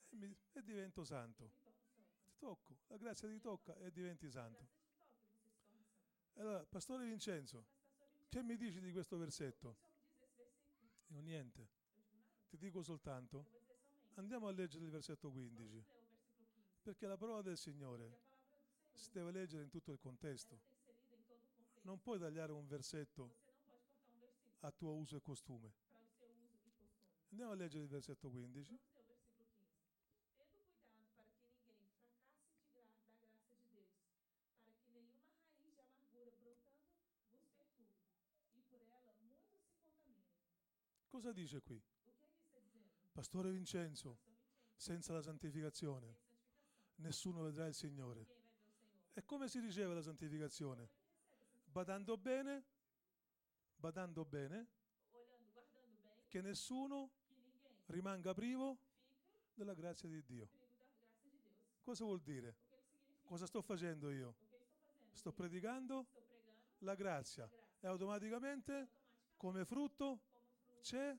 e, 0.09 0.15
mi- 0.15 0.35
e 0.53 0.63
divento 0.63 1.03
santo. 1.03 1.64
Ti 2.35 2.41
tocco, 2.41 2.75
la 2.87 2.97
grazia 2.97 3.29
ti 3.29 3.39
tocca 3.39 3.75
e 3.77 3.91
diventi 3.91 4.29
santo. 4.29 4.67
Allora, 6.33 6.65
Pastore 6.65 7.05
Vincenzo, 7.05 7.65
che 8.27 8.43
mi 8.43 8.57
dici 8.57 8.81
di 8.81 8.91
questo 8.91 9.17
versetto? 9.17 9.77
Io 11.07 11.21
niente, 11.21 11.69
ti 12.49 12.57
dico 12.57 12.83
soltanto, 12.83 13.45
andiamo 14.15 14.47
a 14.47 14.51
leggere 14.51 14.83
il 14.83 14.91
versetto 14.91 15.31
15, 15.31 15.63
Vamos 15.63 15.93
ler 15.93 16.03
o 16.03 16.09
versículo 16.11 16.57
15. 16.57 16.81
perché 16.83 17.07
la 17.07 17.15
parola 17.15 17.41
del 17.41 17.57
Signore 17.57 18.19
si 18.91 19.09
deve 19.11 19.31
leggere 19.31 19.63
in 19.63 19.69
tutto 19.69 19.91
il 19.93 19.99
contesto. 19.99 20.59
Non 21.83 22.01
puoi 22.01 22.19
tagliare 22.19 22.51
un 22.51 22.67
versetto 22.67 23.35
a 24.59 24.71
tuo 24.71 24.93
uso 24.93 25.15
e 25.15 25.21
costume. 25.21 25.71
Andiamo 27.29 27.51
a 27.51 27.55
leggere 27.55 27.83
il 27.83 27.89
versetto 27.89 28.29
15. 28.29 28.77
Vamos 28.77 29.05
ler 29.07 29.15
o 29.15 29.15
versículo 29.15 29.63
15. 29.69 29.95
Tendo 30.37 30.57
cuidado 30.91 31.31
para 31.39 31.59
que 31.59 31.63
ninguém 31.73 31.87
fracasse 32.09 32.57
de 32.73 32.73
gra 32.73 32.83
da 33.07 33.27
graça 33.27 33.55
de 33.55 33.67
Deus, 33.69 33.93
para 34.63 34.73
que 34.73 34.91
nenhuma 34.91 35.19
raiz 35.29 35.63
de 35.63 35.79
amargura 35.81 36.31
brotando 36.37 36.97
vos 37.33 37.51
perturbe, 37.51 38.07
e 38.55 38.61
por 38.63 38.81
ela 38.81 39.13
muitos 39.21 39.47
se 39.51 39.59
contaminem. 39.59 40.25
Cosa 41.15 41.31
dice 41.31 41.61
qui? 41.61 41.81
Pastore 43.13 43.49
Vincenzo, 43.49 44.17
senza 44.75 45.13
la 45.13 45.21
santificazione 45.21 46.17
nessuno 46.95 47.41
vedrà 47.41 47.67
il 47.67 47.73
Signore. 47.73 48.27
E 49.13 49.23
come 49.23 49.47
si 49.47 49.61
riceve 49.61 49.93
la 49.93 50.01
santificazione? 50.01 50.89
Badando 51.63 52.17
bene, 52.17 52.65
badando 53.77 54.25
bene, 54.25 54.67
che 56.27 56.41
nessuno 56.41 57.09
rimanga 57.85 58.33
privo 58.33 58.77
della 59.53 59.73
grazia 59.73 60.09
di 60.09 60.21
Dio. 60.21 60.49
Cosa 61.79 62.03
vuol 62.03 62.19
dire? 62.19 62.57
Cosa 63.23 63.45
sto 63.45 63.61
facendo 63.61 64.11
io? 64.11 64.35
Sto 65.13 65.31
predicando 65.31 66.07
la 66.79 66.93
grazia 66.93 67.49
e 67.79 67.87
automaticamente 67.87 68.89
come 69.37 69.63
frutto 69.63 70.33
c'è 70.85 71.17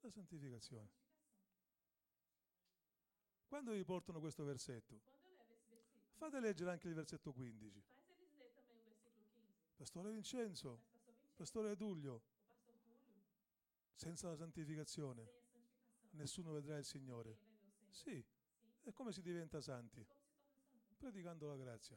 la 0.00 0.10
santificazione. 0.10 0.90
Quando 3.46 3.72
vi 3.72 3.84
portano 3.84 4.18
questo 4.18 4.42
versetto? 4.42 5.00
Fate 6.16 6.40
leggere 6.40 6.72
anche 6.72 6.88
il 6.88 6.94
versetto 6.94 7.32
15. 7.32 7.70
faz 7.70 7.94
eles 8.16 8.36
ler 8.36 8.50
também 8.52 8.88
o 8.88 8.92
versículo 8.92 8.98
15. 8.98 9.76
Pastore 9.76 10.10
Vincenzo, 10.10 10.80
Pastore 11.36 11.76
Tullio, 11.76 12.20
senza 13.94 14.28
la 14.28 14.36
santificazione 14.36 15.30
nessuno 16.14 16.50
vedrà 16.50 16.76
il 16.76 16.84
Signore. 16.84 17.38
Sì, 17.90 18.20
e 18.82 18.92
come 18.92 19.12
si 19.12 19.22
diventa 19.22 19.60
santi? 19.60 20.04
Predicando 20.96 21.46
la 21.46 21.56
grazia. 21.56 21.96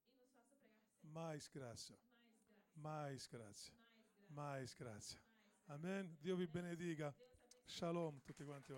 Mais 1.13 1.49
graça. 1.49 1.97
mais 2.73 3.25
grazia. 3.29 3.73
Mais 4.27 4.75
graça. 4.75 5.17
Amen. 5.67 6.17
Dio 6.19 6.35
vi 6.35 6.45
benedica. 6.45 7.13
Shalom 7.65 8.19
tutti 8.21 8.43
quanti. 8.43 8.73